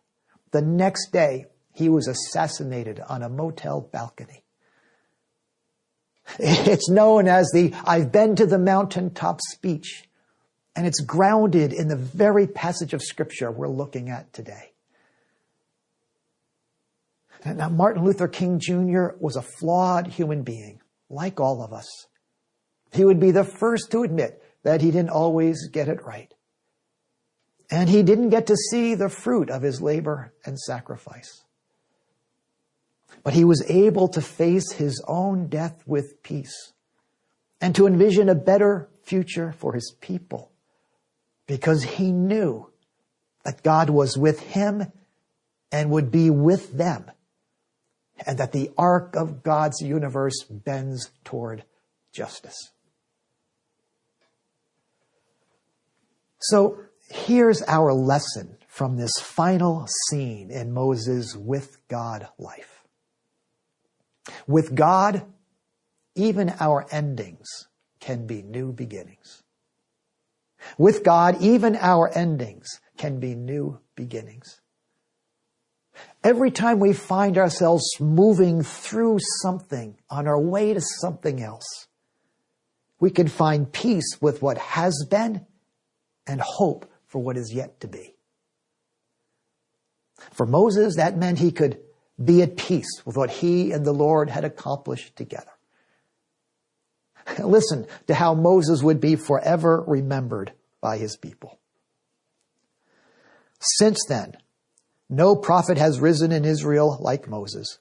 The 0.52 0.62
next 0.62 1.12
day, 1.12 1.46
he 1.74 1.90
was 1.90 2.08
assassinated 2.08 3.00
on 3.00 3.24
a 3.24 3.30
motel 3.30 3.82
balcony. 3.82 4.44
It's 6.40 6.90
known 6.90 7.28
as 7.28 7.50
the 7.54 7.74
I've 7.86 8.12
been 8.12 8.36
to 8.36 8.46
the 8.46 8.60
mountaintop 8.60 9.40
speech, 9.42 10.10
and 10.76 10.86
it's 10.86 11.00
grounded 11.00 11.72
in 11.72 11.88
the 11.88 11.96
very 11.96 12.48
passage 12.48 12.94
of 12.94 13.02
scripture 13.02 13.50
we're 13.50 13.70
looking 13.70 14.10
at 14.10 14.34
today. 14.34 14.74
Now, 17.46 17.70
Martin 17.70 18.04
Luther 18.04 18.28
King 18.28 18.60
Jr. 18.60 19.10
was 19.20 19.38
a 19.38 19.42
flawed 19.42 20.08
human 20.08 20.44
being, 20.44 20.82
like 21.10 21.40
all 21.40 21.62
of 21.62 21.72
us. 21.72 21.88
He 22.92 23.06
would 23.06 23.20
be 23.20 23.32
the 23.32 23.44
first 23.44 23.92
to 23.92 24.04
admit 24.04 24.44
that 24.64 24.82
he 24.82 24.92
didn't 24.92 25.12
always 25.12 25.70
get 25.70 25.88
it 25.88 26.04
right. 26.04 26.34
And 27.70 27.90
he 27.90 28.04
didn't 28.04 28.30
get 28.30 28.48
to 28.48 28.56
see 28.56 28.96
the 28.96 29.10
fruit 29.10 29.50
of 29.50 29.62
his 29.62 29.82
labor 29.82 30.34
and 30.46 30.58
sacrifice. 30.58 31.44
But 33.24 33.34
he 33.34 33.44
was 33.44 33.64
able 33.70 34.08
to 34.10 34.22
face 34.22 34.74
his 34.74 35.04
own 35.08 35.48
death 35.48 35.84
with 35.86 36.24
peace 36.24 36.74
and 37.60 37.76
to 37.76 37.88
envision 37.88 38.30
a 38.30 38.36
better 38.36 38.90
future 39.04 39.52
for 39.52 39.74
his 39.74 39.96
people 40.00 40.52
because 41.46 41.84
he 41.84 42.12
knew 42.12 42.70
that 43.44 43.64
God 43.64 43.90
was 43.90 44.18
with 44.18 44.40
him 44.40 44.92
and 45.72 45.90
would 45.90 46.12
be 46.12 46.30
with 46.30 46.74
them 46.74 47.12
and 48.26 48.38
that 48.38 48.52
the 48.52 48.72
arc 48.78 49.16
of 49.16 49.44
God's 49.44 49.82
universe 49.82 50.44
bends 50.44 51.10
toward 51.24 51.64
justice. 52.12 52.72
So 56.40 56.80
here's 57.10 57.62
our 57.64 57.94
lesson 57.94 58.58
from 58.68 58.98
this 58.98 59.14
final 59.20 59.88
scene 60.10 60.52
in 60.52 60.74
Moses' 60.74 61.36
with 61.36 61.78
God 61.88 62.28
life. 62.38 62.84
With 64.46 64.76
God, 64.76 65.26
even 66.16 66.54
our 66.60 66.86
endings 66.92 67.68
can 68.00 68.28
be 68.28 68.42
new 68.42 68.72
beginnings. 68.72 69.44
With 70.78 71.04
God, 71.04 71.42
even 71.42 71.76
our 71.76 72.10
endings 72.16 72.82
can 72.98 73.20
be 73.20 73.36
new 73.36 73.80
beginnings. 73.96 74.62
Every 76.24 76.52
time 76.52 76.80
we 76.80 76.94
find 76.94 77.38
ourselves 77.38 77.86
moving 78.00 78.64
through 78.64 79.20
something 79.42 79.98
on 80.10 80.28
our 80.28 80.40
way 80.40 80.74
to 80.74 80.82
something 80.82 81.42
else, 81.42 81.88
we 83.00 83.10
can 83.10 83.28
find 83.28 83.72
peace 83.72 84.18
with 84.20 84.42
what 84.42 84.58
has 84.58 85.06
been 85.10 85.46
and 86.26 86.42
hope 86.42 86.86
for 87.08 87.20
what 87.20 87.38
is 87.38 87.54
yet 87.54 87.80
to 87.82 87.88
be. 87.88 88.16
For 90.34 90.46
Moses, 90.46 90.96
that 90.96 91.18
meant 91.18 91.40
he 91.40 91.52
could 91.52 91.80
be 92.24 92.42
at 92.42 92.58
peace 92.58 93.06
with 93.06 93.16
what 93.16 93.30
he 93.30 93.72
and 93.72 93.86
the 93.86 93.94
Lord 93.94 94.30
had 94.30 94.44
accomplished 94.44 95.16
together. 95.16 95.52
Listen 97.40 97.86
to 98.08 98.16
how 98.16 98.34
Moses 98.34 98.82
would 98.82 99.00
be 99.00 99.16
forever 99.16 99.84
remembered 99.86 100.54
by 100.82 100.98
his 100.98 101.18
people. 101.18 101.60
Since 103.60 104.06
then, 104.08 104.38
no 105.10 105.36
prophet 105.36 105.78
has 105.78 106.00
risen 106.00 106.32
in 106.32 106.46
Israel 106.46 106.98
like 107.00 107.28
Moses, 107.28 107.80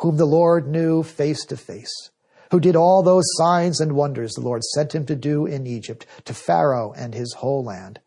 whom 0.00 0.16
the 0.16 0.26
Lord 0.26 0.68
knew 0.68 1.02
face 1.02 1.44
to 1.46 1.56
face, 1.56 2.10
who 2.50 2.60
did 2.60 2.76
all 2.76 3.02
those 3.02 3.24
signs 3.36 3.80
and 3.80 3.92
wonders 3.92 4.32
the 4.32 4.40
Lord 4.40 4.62
sent 4.64 4.94
him 4.94 5.06
to 5.06 5.16
do 5.16 5.46
in 5.46 5.66
Egypt, 5.66 6.06
to 6.24 6.34
Pharaoh 6.34 6.92
and 6.96 7.14
his 7.14 7.34
whole 7.34 7.64
land. 7.64 8.00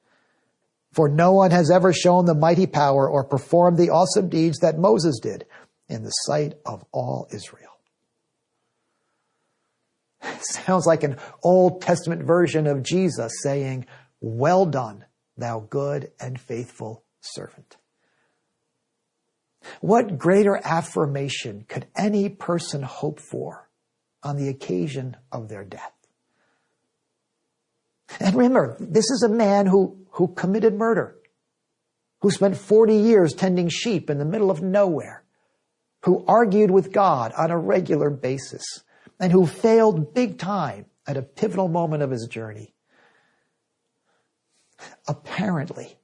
For 0.93 1.07
no 1.07 1.31
one 1.31 1.51
has 1.51 1.71
ever 1.71 1.93
shown 1.93 2.25
the 2.25 2.35
mighty 2.35 2.67
power 2.67 3.09
or 3.09 3.23
performed 3.23 3.77
the 3.77 3.89
awesome 3.91 4.27
deeds 4.27 4.59
that 4.59 4.77
Moses 4.77 5.19
did 5.19 5.45
in 5.87 6.03
the 6.03 6.09
sight 6.09 6.55
of 6.65 6.83
all 6.91 7.27
Israel. 7.31 7.71
Sounds 10.41 10.85
like 10.85 11.03
an 11.03 11.17
Old 11.43 11.81
Testament 11.81 12.23
version 12.23 12.67
of 12.67 12.83
Jesus 12.83 13.31
saying, 13.41 13.85
Well 14.19 14.65
done, 14.65 15.05
thou 15.37 15.61
good 15.61 16.11
and 16.19 16.39
faithful 16.39 17.03
servant. 17.21 17.77
What 19.79 20.17
greater 20.17 20.59
affirmation 20.63 21.65
could 21.67 21.87
any 21.95 22.29
person 22.29 22.81
hope 22.81 23.19
for 23.19 23.69
on 24.23 24.37
the 24.37 24.49
occasion 24.49 25.17
of 25.31 25.49
their 25.49 25.63
death? 25.63 26.00
And 28.19 28.35
remember, 28.35 28.75
this 28.79 29.09
is 29.09 29.23
a 29.23 29.29
man 29.29 29.65
who, 29.65 29.97
who 30.11 30.27
committed 30.29 30.73
murder, 30.73 31.15
who 32.21 32.31
spent 32.31 32.57
40 32.57 32.95
years 32.95 33.33
tending 33.33 33.69
sheep 33.69 34.09
in 34.09 34.17
the 34.17 34.25
middle 34.25 34.51
of 34.51 34.61
nowhere, 34.61 35.23
who 36.03 36.25
argued 36.27 36.71
with 36.71 36.91
God 36.91 37.31
on 37.37 37.51
a 37.51 37.57
regular 37.57 38.09
basis, 38.09 38.63
and 39.19 39.31
who 39.31 39.45
failed 39.45 40.13
big 40.13 40.37
time 40.37 40.85
at 41.07 41.17
a 41.17 41.21
pivotal 41.21 41.67
moment 41.67 42.03
of 42.03 42.11
his 42.11 42.27
journey. 42.29 42.73
Apparently, 45.07 45.97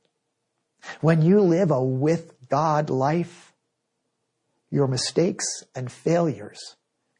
when 1.02 1.22
you 1.22 1.42
live 1.42 1.72
a 1.72 1.84
with 1.84 2.48
God 2.50 2.90
life, 2.90 3.54
your 4.70 4.88
mistakes 4.88 5.46
and 5.76 5.92
failures 5.92 6.76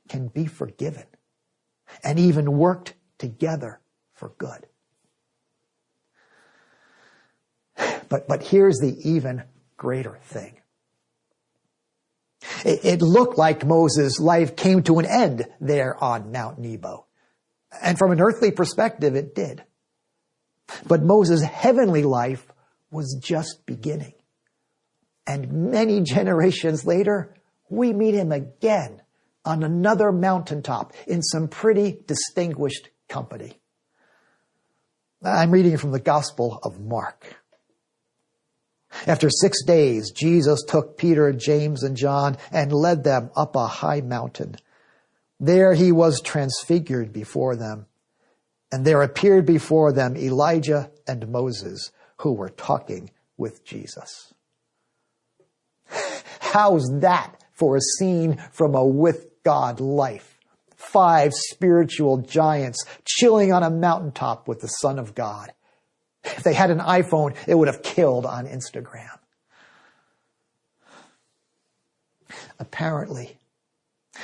can 0.08 0.28
be 0.28 0.46
forgiven 0.46 1.06
and 2.04 2.20
even 2.20 2.58
worked 2.58 2.94
together 3.18 3.80
for 4.14 4.30
good. 4.38 4.68
But, 8.10 8.28
but 8.28 8.44
here's 8.44 8.78
the 8.78 8.96
even 9.04 9.44
greater 9.76 10.18
thing. 10.24 10.58
It, 12.66 12.86
it 12.86 13.02
looked 13.02 13.38
like 13.38 13.66
Moses' 13.66 14.20
life 14.20 14.56
came 14.56 14.84
to 14.84 15.00
an 15.00 15.06
end 15.06 15.48
there 15.60 16.02
on 16.02 16.32
Mount 16.32 16.60
Nebo. 16.60 17.06
And 17.82 17.98
from 17.98 18.12
an 18.12 18.22
earthly 18.22 18.52
perspective, 18.52 19.16
it 19.16 19.36
did. 19.36 19.64
But 20.88 21.04
Moses' 21.04 21.44
heavenly 21.44 22.04
life 22.04 22.48
was 22.92 23.20
just 23.22 23.66
beginning. 23.66 24.14
And 25.26 25.72
many 25.72 26.02
generations 26.04 26.86
later, 26.86 27.36
we 27.70 27.94
meet 27.94 28.14
him 28.14 28.32
again 28.32 29.02
on 29.44 29.64
another 29.64 30.12
mountaintop 30.12 30.94
in 31.06 31.22
some 31.22 31.48
pretty 31.48 32.00
distinguished 32.06 32.90
company. 33.08 33.60
I'm 35.24 35.52
reading 35.52 35.78
from 35.78 35.92
the 35.92 36.00
Gospel 36.00 36.60
of 36.64 36.80
Mark. 36.80 37.38
After 39.06 39.30
six 39.30 39.64
days, 39.64 40.12
Jesus 40.12 40.64
took 40.68 40.98
Peter, 40.98 41.32
James, 41.34 41.84
and 41.84 41.96
John 41.96 42.38
and 42.52 42.72
led 42.72 43.04
them 43.04 43.30
up 43.36 43.56
a 43.56 43.68
high 43.68 44.02
mountain. 44.02 44.56
There 45.40 45.74
he 45.74 45.92
was 45.92 46.22
transfigured 46.22 47.14
before 47.14 47.56
them. 47.56 47.86
And 48.72 48.86
there 48.86 49.02
appeared 49.02 49.46
before 49.46 49.94
them 49.94 50.18
Elijah 50.18 50.92
and 51.08 51.30
Moses, 51.30 51.92
who 52.18 52.34
were 52.34 52.50
talking 52.50 53.12
with 53.38 53.64
Jesus. 53.64 54.34
How's 56.40 56.84
that 57.02 57.44
for 57.54 57.78
a 57.78 57.82
scene 57.82 58.38
from 58.52 58.76
a 58.76 58.86
with 58.86 59.28
God 59.44 59.80
life? 59.80 60.38
Five 60.76 61.34
spiritual 61.34 62.18
giants 62.18 62.84
chilling 63.06 63.54
on 63.54 63.64
a 63.64 63.70
mountaintop 63.70 64.48
with 64.48 64.60
the 64.60 64.68
Son 64.68 65.00
of 65.00 65.16
God. 65.16 65.54
If 66.36 66.44
they 66.44 66.54
had 66.54 66.72
an 66.72 66.80
iPhone, 66.80 67.36
it 67.48 67.56
would 67.56 67.68
have 67.68 67.82
killed 67.82 68.26
on 68.26 68.46
Instagram. 68.46 69.18
Apparently, 72.60 73.38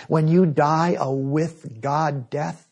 when 0.08 0.28
you 0.28 0.46
die 0.46 0.98
a 1.00 1.12
with 1.12 1.82
God 1.82 2.30
death, 2.30 2.68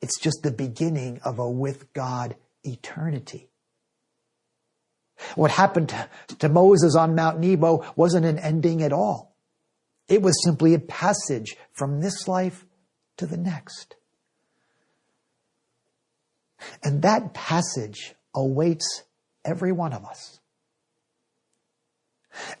it's 0.00 0.20
just 0.20 0.42
the 0.42 0.50
beginning 0.50 1.20
of 1.24 1.38
a 1.38 1.48
with 1.48 1.92
God 1.92 2.36
eternity. 2.64 3.48
What 5.36 5.52
happened 5.52 5.94
to, 6.38 6.48
Moses 6.48 6.96
on 6.96 7.14
Mount 7.14 7.38
Nebo 7.38 7.84
wasn't 7.94 8.26
an 8.26 8.38
ending 8.38 8.82
at 8.82 8.92
all. 8.92 9.36
It 10.08 10.20
was 10.20 10.42
simply 10.44 10.74
a 10.74 10.80
passage 10.80 11.56
from 11.72 12.00
this 12.00 12.26
life 12.26 12.66
to 13.16 13.26
the 13.26 13.36
next. 13.36 13.94
And 16.82 17.02
that 17.02 17.34
passage 17.34 18.14
awaits 18.34 19.02
every 19.44 19.72
one 19.72 19.92
of 19.92 20.04
us. 20.04 20.40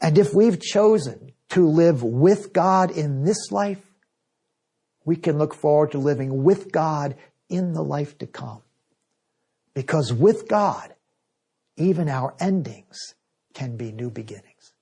And 0.00 0.18
if 0.18 0.34
we've 0.34 0.60
chosen 0.60 1.32
to 1.50 1.66
live 1.66 2.02
with 2.02 2.52
God 2.52 2.90
in 2.90 3.24
this 3.24 3.50
life, 3.50 3.82
we 5.04 5.16
can 5.16 5.38
look 5.38 5.54
forward 5.54 5.92
to 5.92 5.98
living 5.98 6.44
with 6.44 6.70
God 6.72 7.16
in 7.48 7.72
the 7.72 7.82
life 7.82 8.18
to 8.18 8.26
come. 8.26 8.62
Because 9.74 10.12
with 10.12 10.48
God, 10.48 10.94
even 11.76 12.08
our 12.08 12.34
endings 12.38 13.14
can 13.54 13.76
be 13.76 13.92
new 13.92 14.10
beginnings. 14.10 14.74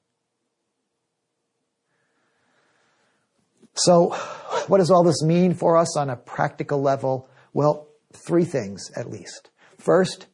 So, 3.75 4.11
what 4.67 4.79
does 4.79 4.91
all 4.91 5.05
this 5.05 5.23
mean 5.23 5.55
for 5.55 5.77
us 5.77 5.97
on 5.97 6.11
a 6.11 6.17
practical 6.17 6.83
level? 6.83 7.29
Well, 7.53 7.89
three 8.13 8.45
things 8.45 8.91
at 8.97 9.11
least. 9.11 9.51
First, 9.79 10.27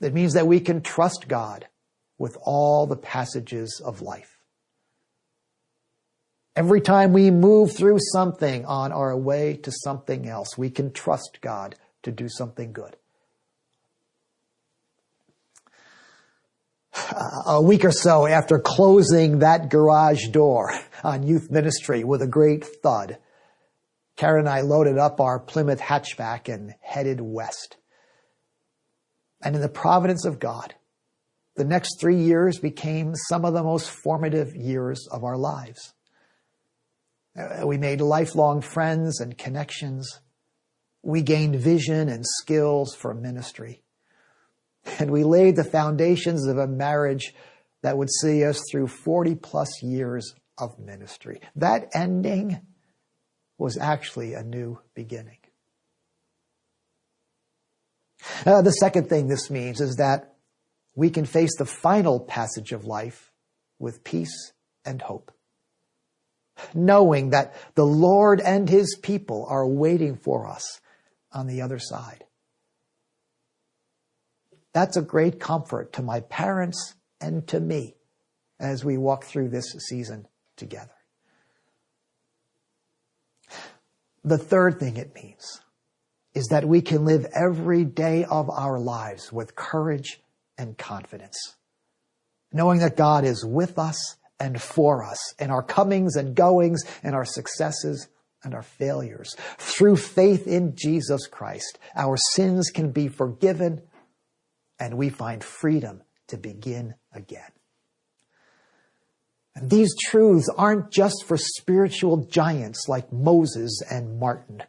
it 0.00 0.14
means 0.14 0.34
that 0.34 0.46
we 0.46 0.60
can 0.60 0.82
trust 0.82 1.28
God 1.28 1.66
with 2.18 2.36
all 2.42 2.86
the 2.86 2.96
passages 2.96 3.80
of 3.84 4.02
life. 4.02 4.38
Every 6.54 6.80
time 6.80 7.12
we 7.12 7.30
move 7.30 7.74
through 7.74 7.98
something 8.12 8.66
on 8.66 8.92
our 8.92 9.16
way 9.16 9.56
to 9.62 9.72
something 9.72 10.28
else, 10.28 10.58
we 10.58 10.68
can 10.68 10.92
trust 10.92 11.38
God 11.40 11.76
to 12.02 12.12
do 12.12 12.28
something 12.28 12.72
good. 12.72 12.96
A 17.46 17.62
week 17.62 17.84
or 17.84 17.90
so 17.90 18.26
after 18.26 18.58
closing 18.58 19.38
that 19.38 19.70
garage 19.70 20.28
door 20.28 20.72
on 21.02 21.26
youth 21.26 21.50
ministry 21.50 22.04
with 22.04 22.20
a 22.20 22.26
great 22.26 22.64
thud, 22.64 23.16
Karen 24.22 24.46
and 24.46 24.48
I 24.48 24.60
loaded 24.60 24.98
up 24.98 25.20
our 25.20 25.40
Plymouth 25.40 25.80
hatchback 25.80 26.48
and 26.48 26.76
headed 26.80 27.20
west. 27.20 27.76
And 29.42 29.56
in 29.56 29.60
the 29.60 29.68
providence 29.68 30.24
of 30.24 30.38
God, 30.38 30.76
the 31.56 31.64
next 31.64 31.98
three 31.98 32.20
years 32.22 32.60
became 32.60 33.16
some 33.16 33.44
of 33.44 33.52
the 33.52 33.64
most 33.64 33.90
formative 33.90 34.54
years 34.54 35.08
of 35.10 35.24
our 35.24 35.36
lives. 35.36 35.92
Uh, 37.36 37.66
we 37.66 37.78
made 37.78 38.00
lifelong 38.00 38.60
friends 38.60 39.18
and 39.18 39.36
connections. 39.36 40.20
We 41.02 41.22
gained 41.22 41.56
vision 41.56 42.08
and 42.08 42.24
skills 42.24 42.94
for 42.94 43.14
ministry. 43.14 43.82
And 45.00 45.10
we 45.10 45.24
laid 45.24 45.56
the 45.56 45.64
foundations 45.64 46.46
of 46.46 46.58
a 46.58 46.68
marriage 46.68 47.34
that 47.82 47.98
would 47.98 48.10
see 48.20 48.44
us 48.44 48.62
through 48.70 48.86
40 48.86 49.34
plus 49.34 49.82
years 49.82 50.32
of 50.58 50.78
ministry. 50.78 51.40
That 51.56 51.88
ending 51.92 52.60
was 53.62 53.78
actually 53.78 54.34
a 54.34 54.42
new 54.42 54.76
beginning. 54.92 55.38
Uh, 58.44 58.60
the 58.60 58.72
second 58.72 59.08
thing 59.08 59.28
this 59.28 59.50
means 59.50 59.80
is 59.80 59.96
that 59.96 60.34
we 60.96 61.10
can 61.10 61.24
face 61.24 61.56
the 61.56 61.64
final 61.64 62.18
passage 62.18 62.72
of 62.72 62.84
life 62.84 63.30
with 63.78 64.02
peace 64.02 64.52
and 64.84 65.00
hope. 65.00 65.30
Knowing 66.74 67.30
that 67.30 67.54
the 67.76 67.86
Lord 67.86 68.40
and 68.40 68.68
His 68.68 68.98
people 69.00 69.46
are 69.48 69.66
waiting 69.66 70.16
for 70.16 70.48
us 70.48 70.80
on 71.30 71.46
the 71.46 71.62
other 71.62 71.78
side. 71.78 72.24
That's 74.74 74.96
a 74.96 75.02
great 75.02 75.38
comfort 75.38 75.92
to 75.94 76.02
my 76.02 76.18
parents 76.20 76.94
and 77.20 77.46
to 77.46 77.60
me 77.60 77.94
as 78.58 78.84
we 78.84 78.98
walk 78.98 79.24
through 79.24 79.50
this 79.50 79.72
season 79.88 80.26
together. 80.56 80.90
The 84.24 84.38
third 84.38 84.78
thing 84.78 84.96
it 84.96 85.14
means 85.14 85.60
is 86.34 86.46
that 86.48 86.66
we 86.66 86.80
can 86.80 87.04
live 87.04 87.26
every 87.34 87.84
day 87.84 88.24
of 88.24 88.48
our 88.48 88.78
lives 88.78 89.32
with 89.32 89.54
courage 89.54 90.20
and 90.56 90.78
confidence, 90.78 91.56
knowing 92.52 92.78
that 92.80 92.96
God 92.96 93.24
is 93.24 93.44
with 93.44 93.78
us 93.78 94.16
and 94.38 94.60
for 94.60 95.04
us 95.04 95.34
in 95.38 95.50
our 95.50 95.62
comings 95.62 96.16
and 96.16 96.34
goings 96.34 96.82
and 97.02 97.14
our 97.14 97.24
successes 97.24 98.08
and 98.44 98.54
our 98.54 98.62
failures. 98.62 99.36
Through 99.58 99.96
faith 99.96 100.46
in 100.46 100.74
Jesus 100.74 101.26
Christ, 101.26 101.78
our 101.94 102.16
sins 102.32 102.70
can 102.70 102.90
be 102.90 103.08
forgiven 103.08 103.82
and 104.78 104.96
we 104.96 105.10
find 105.10 105.44
freedom 105.44 106.02
to 106.28 106.36
begin 106.36 106.94
again. 107.12 107.50
And 109.54 109.68
these 109.68 109.94
truths 110.08 110.48
aren't 110.56 110.90
just 110.90 111.24
for 111.26 111.36
spiritual 111.36 112.24
giants 112.24 112.88
like 112.88 113.12
Moses 113.12 113.82
and 113.90 114.18
Martin. 114.18 114.62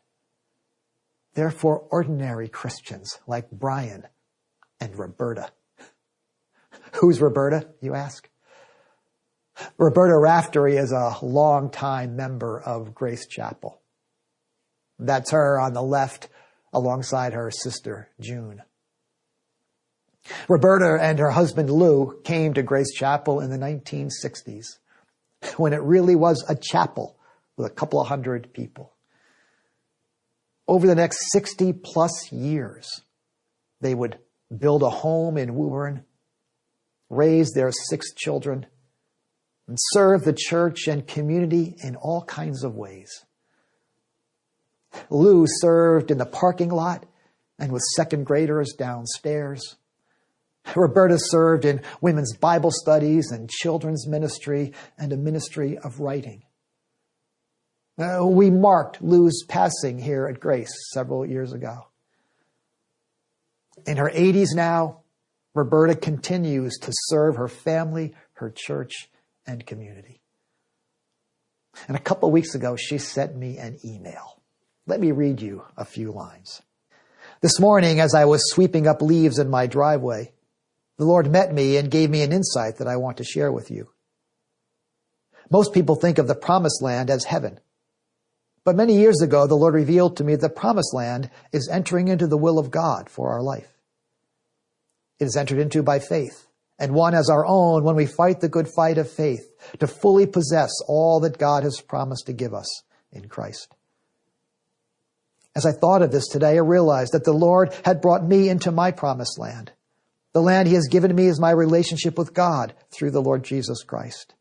They're 1.35 1.51
for 1.51 1.79
ordinary 1.89 2.49
Christians 2.49 3.19
like 3.25 3.49
Brian 3.49 4.07
and 4.79 4.97
Roberta. 4.97 5.51
Who's 6.93 7.21
Roberta, 7.21 7.69
you 7.81 7.95
ask? 7.95 8.29
Roberta 9.77 10.17
Raftery 10.17 10.77
is 10.77 10.91
a 10.91 11.15
longtime 11.21 12.15
member 12.15 12.59
of 12.59 12.93
Grace 12.93 13.27
Chapel. 13.27 13.81
That's 14.99 15.31
her 15.31 15.59
on 15.59 15.73
the 15.73 15.81
left 15.81 16.29
alongside 16.71 17.33
her 17.33 17.51
sister 17.51 18.09
June. 18.19 18.63
Roberta 20.47 20.97
and 21.01 21.19
her 21.19 21.31
husband 21.31 21.69
Lou 21.69 22.21
came 22.23 22.53
to 22.53 22.63
Grace 22.63 22.93
Chapel 22.93 23.41
in 23.41 23.49
the 23.49 23.57
1960s 23.57 24.65
when 25.57 25.73
it 25.73 25.81
really 25.81 26.15
was 26.15 26.43
a 26.47 26.55
chapel 26.55 27.17
with 27.57 27.67
a 27.71 27.73
couple 27.73 27.99
of 27.99 28.07
hundred 28.07 28.53
people. 28.53 28.93
Over 30.67 30.87
the 30.87 30.95
next 30.95 31.31
60 31.31 31.73
plus 31.73 32.31
years, 32.31 33.01
they 33.81 33.93
would 33.93 34.17
build 34.55 34.81
a 34.81 34.89
home 34.89 35.37
in 35.37 35.55
Woburn, 35.55 36.05
raise 37.09 37.51
their 37.51 37.71
six 37.71 38.13
children, 38.13 38.65
and 39.67 39.77
serve 39.91 40.23
the 40.23 40.33
church 40.33 40.87
and 40.87 41.07
community 41.07 41.75
in 41.83 41.95
all 41.95 42.23
kinds 42.23 42.63
of 42.63 42.75
ways. 42.75 43.25
Lou 45.09 45.45
served 45.47 46.11
in 46.11 46.17
the 46.17 46.25
parking 46.25 46.69
lot 46.69 47.05
and 47.59 47.71
with 47.71 47.81
second 47.95 48.25
graders 48.25 48.73
downstairs. 48.73 49.75
Roberta 50.75 51.17
served 51.19 51.65
in 51.65 51.81
women's 52.01 52.35
Bible 52.35 52.71
studies 52.71 53.31
and 53.31 53.49
children's 53.49 54.07
ministry 54.07 54.73
and 54.97 55.11
a 55.11 55.17
ministry 55.17 55.77
of 55.77 55.99
writing. 55.99 56.43
Uh, 57.97 58.25
we 58.25 58.49
marked 58.49 59.01
Lou's 59.01 59.43
passing 59.47 59.99
here 59.99 60.25
at 60.25 60.39
Grace 60.39 60.71
several 60.91 61.25
years 61.25 61.53
ago. 61.53 61.87
In 63.85 63.97
her 63.97 64.09
80s 64.09 64.55
now, 64.55 65.01
Roberta 65.53 65.95
continues 65.95 66.77
to 66.79 66.91
serve 66.91 67.35
her 67.35 67.47
family, 67.47 68.13
her 68.33 68.49
church, 68.49 69.09
and 69.45 69.65
community. 69.65 70.21
And 71.87 71.95
a 71.97 71.99
couple 71.99 72.31
weeks 72.31 72.55
ago, 72.55 72.75
she 72.75 72.97
sent 72.97 73.35
me 73.35 73.57
an 73.57 73.77
email. 73.85 74.41
Let 74.87 74.99
me 74.99 75.11
read 75.11 75.41
you 75.41 75.63
a 75.77 75.85
few 75.85 76.11
lines. 76.11 76.61
This 77.41 77.59
morning, 77.59 77.99
as 77.99 78.15
I 78.15 78.25
was 78.25 78.49
sweeping 78.51 78.87
up 78.87 79.01
leaves 79.01 79.37
in 79.37 79.49
my 79.49 79.67
driveway, 79.67 80.33
the 80.97 81.05
Lord 81.05 81.31
met 81.31 81.53
me 81.53 81.77
and 81.77 81.89
gave 81.89 82.09
me 82.09 82.21
an 82.21 82.31
insight 82.31 82.77
that 82.77 82.87
I 82.87 82.97
want 82.97 83.17
to 83.17 83.23
share 83.23 83.51
with 83.51 83.71
you. 83.71 83.89
Most 85.49 85.73
people 85.73 85.95
think 85.95 86.17
of 86.17 86.27
the 86.27 86.35
promised 86.35 86.81
land 86.81 87.09
as 87.09 87.25
heaven. 87.25 87.59
But 88.63 88.75
many 88.75 88.95
years 88.97 89.21
ago, 89.21 89.45
the 89.45 89.55
Lord 89.55 89.73
revealed 89.73 90.17
to 90.17 90.23
me 90.23 90.35
that 90.35 90.41
the 90.41 90.49
promised 90.49 90.93
land 90.93 91.29
is 91.51 91.69
entering 91.69 92.07
into 92.07 92.27
the 92.27 92.37
will 92.37 92.59
of 92.59 92.71
God 92.71 93.09
for 93.09 93.31
our 93.31 93.41
life. 93.41 93.67
It 95.19 95.25
is 95.25 95.35
entered 95.35 95.59
into 95.59 95.83
by 95.83 95.99
faith 95.99 96.47
and 96.79 96.93
won 96.93 97.13
as 97.13 97.29
our 97.29 97.45
own 97.45 97.83
when 97.83 97.95
we 97.95 98.05
fight 98.05 98.39
the 98.39 98.49
good 98.49 98.67
fight 98.67 98.97
of 98.97 99.09
faith 99.09 99.41
to 99.79 99.87
fully 99.87 100.25
possess 100.25 100.71
all 100.87 101.19
that 101.21 101.37
God 101.37 101.63
has 101.63 101.81
promised 101.81 102.25
to 102.27 102.33
give 102.33 102.53
us 102.53 102.83
in 103.11 103.27
Christ. 103.27 103.75
As 105.55 105.65
I 105.65 105.71
thought 105.71 106.01
of 106.01 106.11
this 106.11 106.27
today, 106.27 106.55
I 106.55 106.61
realized 106.61 107.13
that 107.13 107.25
the 107.25 107.33
Lord 107.33 107.73
had 107.85 108.01
brought 108.01 108.25
me 108.25 108.49
into 108.49 108.71
my 108.71 108.91
promised 108.91 109.37
land. 109.37 109.71
The 110.33 110.41
land 110.41 110.67
he 110.67 110.73
has 110.73 110.87
given 110.89 111.15
me 111.15 111.27
is 111.27 111.39
my 111.39 111.51
relationship 111.51 112.17
with 112.17 112.33
God 112.33 112.73
through 112.89 113.11
the 113.11 113.21
Lord 113.21 113.43
Jesus 113.43 113.83
Christ. 113.83 114.33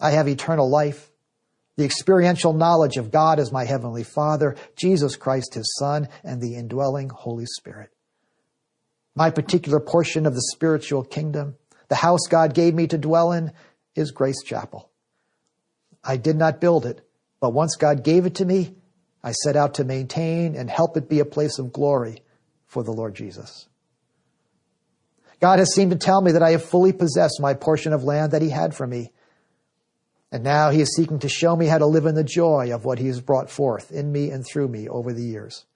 I 0.00 0.10
have 0.10 0.28
eternal 0.28 0.68
life, 0.68 1.10
the 1.76 1.84
experiential 1.84 2.52
knowledge 2.52 2.96
of 2.96 3.12
God 3.12 3.38
as 3.38 3.52
my 3.52 3.64
heavenly 3.64 4.02
Father, 4.02 4.56
Jesus 4.74 5.14
Christ 5.16 5.54
his 5.54 5.76
Son, 5.78 6.08
and 6.24 6.40
the 6.40 6.56
indwelling 6.56 7.08
Holy 7.08 7.46
Spirit. 7.46 7.90
My 9.14 9.30
particular 9.30 9.80
portion 9.80 10.26
of 10.26 10.34
the 10.34 10.42
spiritual 10.52 11.04
kingdom, 11.04 11.56
the 11.88 11.94
house 11.94 12.26
God 12.28 12.52
gave 12.52 12.74
me 12.74 12.88
to 12.88 12.98
dwell 12.98 13.32
in, 13.32 13.52
is 13.94 14.10
Grace 14.10 14.42
Chapel. 14.44 14.90
I 16.02 16.16
did 16.16 16.36
not 16.36 16.60
build 16.60 16.84
it, 16.84 17.06
but 17.40 17.52
once 17.52 17.76
God 17.76 18.02
gave 18.02 18.26
it 18.26 18.34
to 18.36 18.44
me, 18.44 18.74
I 19.22 19.32
set 19.32 19.56
out 19.56 19.74
to 19.74 19.84
maintain 19.84 20.56
and 20.56 20.68
help 20.68 20.96
it 20.96 21.08
be 21.08 21.20
a 21.20 21.24
place 21.24 21.58
of 21.58 21.72
glory 21.72 22.22
for 22.66 22.82
the 22.82 22.92
Lord 22.92 23.14
Jesus. 23.14 23.68
God 25.40 25.58
has 25.58 25.74
seemed 25.74 25.90
to 25.90 25.98
tell 25.98 26.22
me 26.22 26.32
that 26.32 26.42
I 26.42 26.52
have 26.52 26.64
fully 26.64 26.92
possessed 26.92 27.40
my 27.40 27.54
portion 27.54 27.92
of 27.92 28.04
land 28.04 28.32
that 28.32 28.42
He 28.42 28.50
had 28.50 28.74
for 28.74 28.86
me. 28.86 29.12
And 30.32 30.42
now 30.42 30.70
He 30.70 30.80
is 30.80 30.94
seeking 30.94 31.18
to 31.20 31.28
show 31.28 31.54
me 31.54 31.66
how 31.66 31.78
to 31.78 31.86
live 31.86 32.06
in 32.06 32.14
the 32.14 32.24
joy 32.24 32.74
of 32.74 32.84
what 32.84 32.98
He 32.98 33.06
has 33.08 33.20
brought 33.20 33.50
forth 33.50 33.92
in 33.92 34.10
me 34.10 34.30
and 34.30 34.44
through 34.46 34.68
me 34.68 34.88
over 34.88 35.12
the 35.12 35.22
years. 35.22 35.66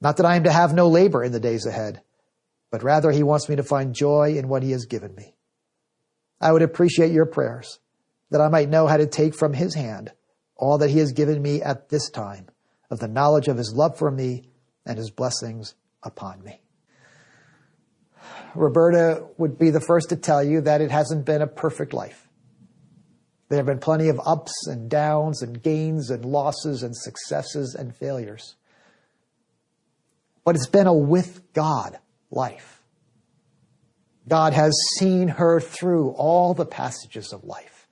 Not 0.00 0.16
that 0.18 0.26
I 0.26 0.36
am 0.36 0.44
to 0.44 0.52
have 0.52 0.72
no 0.72 0.88
labor 0.88 1.24
in 1.24 1.32
the 1.32 1.40
days 1.40 1.66
ahead, 1.66 2.02
but 2.70 2.84
rather 2.84 3.10
He 3.10 3.22
wants 3.22 3.48
me 3.48 3.56
to 3.56 3.64
find 3.64 3.94
joy 3.94 4.36
in 4.36 4.48
what 4.48 4.62
He 4.62 4.70
has 4.70 4.86
given 4.86 5.14
me. 5.14 5.34
I 6.40 6.52
would 6.52 6.62
appreciate 6.62 7.10
your 7.10 7.26
prayers 7.26 7.80
that 8.30 8.40
I 8.40 8.48
might 8.48 8.68
know 8.68 8.86
how 8.86 8.96
to 8.96 9.06
take 9.06 9.34
from 9.34 9.54
His 9.54 9.74
hand 9.74 10.12
all 10.54 10.78
that 10.78 10.90
He 10.90 10.98
has 10.98 11.12
given 11.12 11.42
me 11.42 11.62
at 11.62 11.88
this 11.88 12.10
time 12.10 12.46
of 12.90 13.00
the 13.00 13.08
knowledge 13.08 13.48
of 13.48 13.56
His 13.56 13.74
love 13.74 13.98
for 13.98 14.10
me 14.10 14.44
and 14.86 14.96
His 14.96 15.10
blessings 15.10 15.74
upon 16.04 16.42
me. 16.44 16.60
Roberta 18.54 19.26
would 19.36 19.58
be 19.58 19.70
the 19.70 19.80
first 19.80 20.08
to 20.10 20.16
tell 20.16 20.42
you 20.42 20.60
that 20.62 20.80
it 20.80 20.90
hasn't 20.90 21.24
been 21.24 21.42
a 21.42 21.46
perfect 21.46 21.92
life. 21.92 22.28
There 23.48 23.58
have 23.58 23.66
been 23.66 23.78
plenty 23.78 24.08
of 24.08 24.20
ups 24.24 24.66
and 24.66 24.90
downs 24.90 25.42
and 25.42 25.62
gains 25.62 26.10
and 26.10 26.24
losses 26.24 26.82
and 26.82 26.96
successes 26.96 27.74
and 27.74 27.96
failures. 27.96 28.56
But 30.44 30.54
it's 30.54 30.66
been 30.66 30.86
a 30.86 30.94
with 30.94 31.52
God 31.52 31.98
life. 32.30 32.82
God 34.28 34.52
has 34.52 34.74
seen 34.98 35.28
her 35.28 35.60
through 35.60 36.10
all 36.10 36.52
the 36.52 36.66
passages 36.66 37.32
of 37.32 37.44
life 37.44 37.88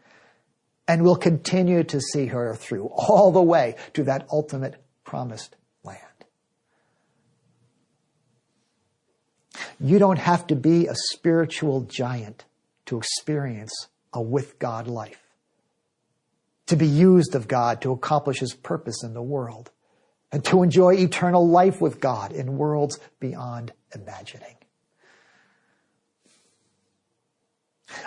and 0.86 1.02
will 1.02 1.16
continue 1.16 1.82
to 1.84 2.00
see 2.00 2.26
her 2.26 2.54
through 2.54 2.86
all 2.86 3.32
the 3.32 3.42
way 3.42 3.76
to 3.94 4.04
that 4.04 4.26
ultimate 4.30 4.76
promised 5.04 5.56
You 9.80 9.98
don't 9.98 10.18
have 10.18 10.46
to 10.48 10.56
be 10.56 10.86
a 10.86 10.94
spiritual 11.12 11.82
giant 11.82 12.44
to 12.86 12.98
experience 12.98 13.88
a 14.12 14.20
with 14.20 14.58
God 14.58 14.86
life, 14.86 15.22
to 16.66 16.76
be 16.76 16.86
used 16.86 17.34
of 17.34 17.48
God 17.48 17.80
to 17.82 17.92
accomplish 17.92 18.40
His 18.40 18.54
purpose 18.54 19.02
in 19.02 19.14
the 19.14 19.22
world, 19.22 19.70
and 20.32 20.44
to 20.46 20.62
enjoy 20.62 20.94
eternal 20.94 21.46
life 21.46 21.80
with 21.80 22.00
God 22.00 22.32
in 22.32 22.58
worlds 22.58 22.98
beyond 23.20 23.72
imagining. 23.94 24.56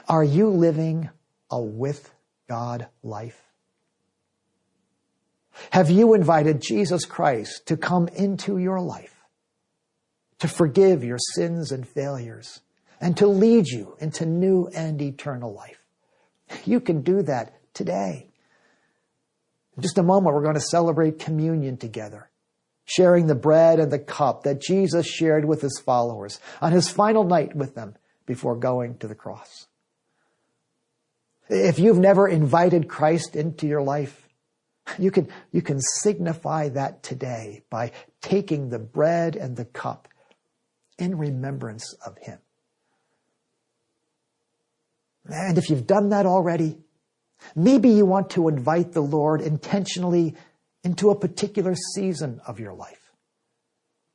Are 0.08 0.24
you 0.24 0.50
living 0.50 1.10
a 1.50 1.62
with 1.62 2.14
God 2.48 2.88
life? 3.04 3.42
Have 5.72 5.90
you 5.90 6.14
invited 6.14 6.62
Jesus 6.62 7.06
Christ 7.06 7.68
to 7.68 7.78
come 7.78 8.08
into 8.10 8.58
your 8.58 8.80
life? 8.80 9.19
To 10.40 10.48
forgive 10.48 11.04
your 11.04 11.18
sins 11.36 11.72
and 11.72 11.88
failures, 11.88 12.62
and 13.00 13.16
to 13.18 13.28
lead 13.28 13.68
you 13.68 13.96
into 14.00 14.26
new 14.26 14.68
and 14.76 15.02
eternal 15.02 15.54
life. 15.54 15.86
You 16.66 16.80
can 16.80 17.02
do 17.02 17.22
that 17.24 17.54
today. 17.74 18.28
In 19.76 19.84
just 19.84 19.98
a 19.98 20.04
moment, 20.04 20.36
we're 20.36 20.44
going 20.44 20.56
to 20.56 20.62
celebrate 20.62 21.20
communion 21.20 21.78
together, 21.78 22.30
sharing 22.86 23.28
the 23.28 23.36
bread 23.36 23.80
and 23.80 23.92
the 23.92 24.00
cup 24.00 24.44
that 24.44 24.60
Jesus 24.62 25.08
shared 25.08 25.46
with 25.46 25.62
his 25.62 25.80
followers 25.80 26.40
on 26.62 26.72
his 26.72 26.90
final 26.90 27.24
night 27.24 27.56
with 27.56 27.76
them 27.76 27.96
before 28.26 28.56
going 28.56 28.98
to 28.98 29.08
the 29.08 29.16
cross. 29.16 29.68
If 31.48 31.80
you've 31.80 32.00
never 32.00 32.28
invited 32.28 32.90
Christ 32.90 33.36
into 33.36 33.68
your 33.68 33.82
life, 33.82 34.26
You 34.98 35.12
can, 35.12 35.30
you 35.52 35.62
can 35.62 35.80
signify 35.80 36.70
that 36.70 37.04
today 37.04 37.62
by 37.70 37.92
taking 38.22 38.70
the 38.70 38.80
bread 38.80 39.36
and 39.36 39.56
the 39.56 39.66
cup 39.66 40.08
in 41.00 41.18
remembrance 41.18 41.96
of 42.06 42.18
Him. 42.18 42.40
And 45.26 45.58
if 45.58 45.70
you've 45.70 45.88
done 45.88 46.10
that 46.10 46.26
already, 46.26 46.78
maybe 47.56 47.90
you 47.90 48.06
want 48.06 48.32
to 48.32 48.48
invite 48.48 48.92
the 48.92 49.02
Lord 49.02 49.42
intentionally 49.42 50.36
into 50.84 51.10
a 51.10 51.20
particular 51.20 51.76
season 51.96 52.42
of 52.48 52.60
your 52.60 52.74
life. 52.74 53.12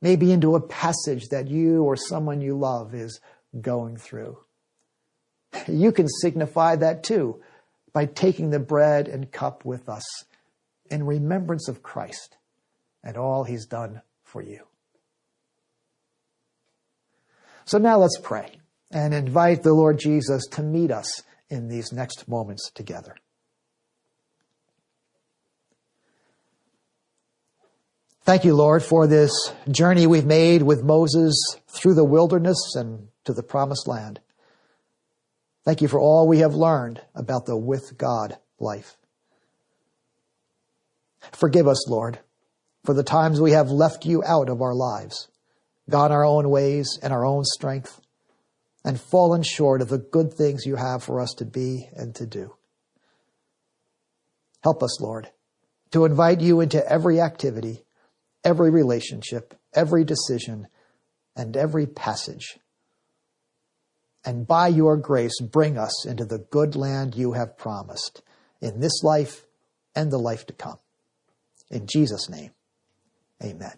Maybe 0.01 0.31
into 0.31 0.55
a 0.55 0.61
passage 0.61 1.29
that 1.31 1.47
you 1.47 1.83
or 1.83 1.95
someone 1.95 2.41
you 2.41 2.57
love 2.57 2.93
is 2.93 3.19
going 3.59 3.97
through. 3.97 4.37
You 5.67 5.91
can 5.91 6.07
signify 6.07 6.75
that 6.77 7.03
too 7.03 7.41
by 7.93 8.05
taking 8.05 8.49
the 8.49 8.59
bread 8.59 9.07
and 9.07 9.31
cup 9.31 9.63
with 9.63 9.87
us 9.87 10.03
in 10.91 11.05
remembrance 11.05 11.69
of 11.69 11.81
Christ 11.81 12.37
and 13.03 13.15
all 13.15 13.45
he's 13.45 13.65
done 13.65 14.01
for 14.23 14.41
you. 14.41 14.65
So 17.65 17.77
now 17.79 17.97
let's 17.97 18.19
pray 18.21 18.59
and 18.91 19.13
invite 19.13 19.63
the 19.63 19.73
Lord 19.73 19.99
Jesus 19.99 20.45
to 20.51 20.61
meet 20.61 20.91
us 20.91 21.23
in 21.49 21.67
these 21.67 21.91
next 21.91 22.27
moments 22.27 22.71
together. 22.71 23.15
Thank 28.23 28.43
you, 28.43 28.55
Lord, 28.55 28.83
for 28.83 29.05
this 29.05 29.31
journey 29.69 30.07
we've 30.07 30.25
made 30.25 30.63
with 30.63 30.83
Moses 30.83 31.35
through 31.67 31.93
the 31.93 32.03
wilderness 32.03 32.75
and 32.75 33.07
to 33.25 33.33
the 33.33 33.43
promised 33.43 33.87
land. 33.87 34.19
Thank 35.63 35.81
you 35.81 35.87
for 35.87 35.99
all 35.99 36.27
we 36.27 36.39
have 36.39 36.53
learned 36.53 37.01
about 37.13 37.45
the 37.45 37.57
with 37.57 37.97
God 37.97 38.37
life. 38.59 38.97
Forgive 41.33 41.67
us, 41.67 41.89
Lord, 41.89 42.19
for 42.83 42.93
the 42.93 43.03
times 43.03 43.41
we 43.41 43.51
have 43.51 43.69
left 43.69 44.05
you 44.05 44.23
out 44.23 44.49
of 44.49 44.61
our 44.61 44.75
lives, 44.75 45.27
gone 45.89 46.11
our 46.11 46.25
own 46.25 46.49
ways 46.49 46.99
and 47.01 47.13
our 47.13 47.25
own 47.25 47.43
strength, 47.43 48.01
and 48.83 48.99
fallen 48.99 49.43
short 49.43 49.81
of 49.81 49.89
the 49.89 49.97
good 49.97 50.33
things 50.33 50.65
you 50.65 50.75
have 50.75 51.03
for 51.03 51.19
us 51.19 51.33
to 51.37 51.45
be 51.45 51.89
and 51.95 52.13
to 52.15 52.25
do. 52.25 52.55
Help 54.63 54.83
us, 54.83 54.99
Lord, 55.01 55.29
to 55.91 56.05
invite 56.05 56.41
you 56.41 56.59
into 56.61 56.87
every 56.87 57.19
activity 57.21 57.85
every 58.45 58.69
relationship, 58.69 59.55
every 59.73 60.05
decision, 60.05 60.67
and 61.35 61.57
every 61.57 61.87
passage. 61.87 62.59
And 64.23 64.47
by 64.47 64.69
your 64.69 64.95
grace, 64.95 65.41
bring 65.41 65.77
us 65.77 66.05
into 66.05 66.23
the 66.23 66.37
good 66.37 66.75
land 66.75 67.15
you 67.15 67.33
have 67.33 67.57
promised 67.57 68.21
in 68.61 68.79
this 68.79 69.03
life 69.03 69.45
and 69.95 70.11
the 70.11 70.17
life 70.17 70.45
to 70.45 70.53
come. 70.53 70.77
In 71.69 71.87
Jesus' 71.87 72.29
name, 72.29 72.51
amen. 73.43 73.73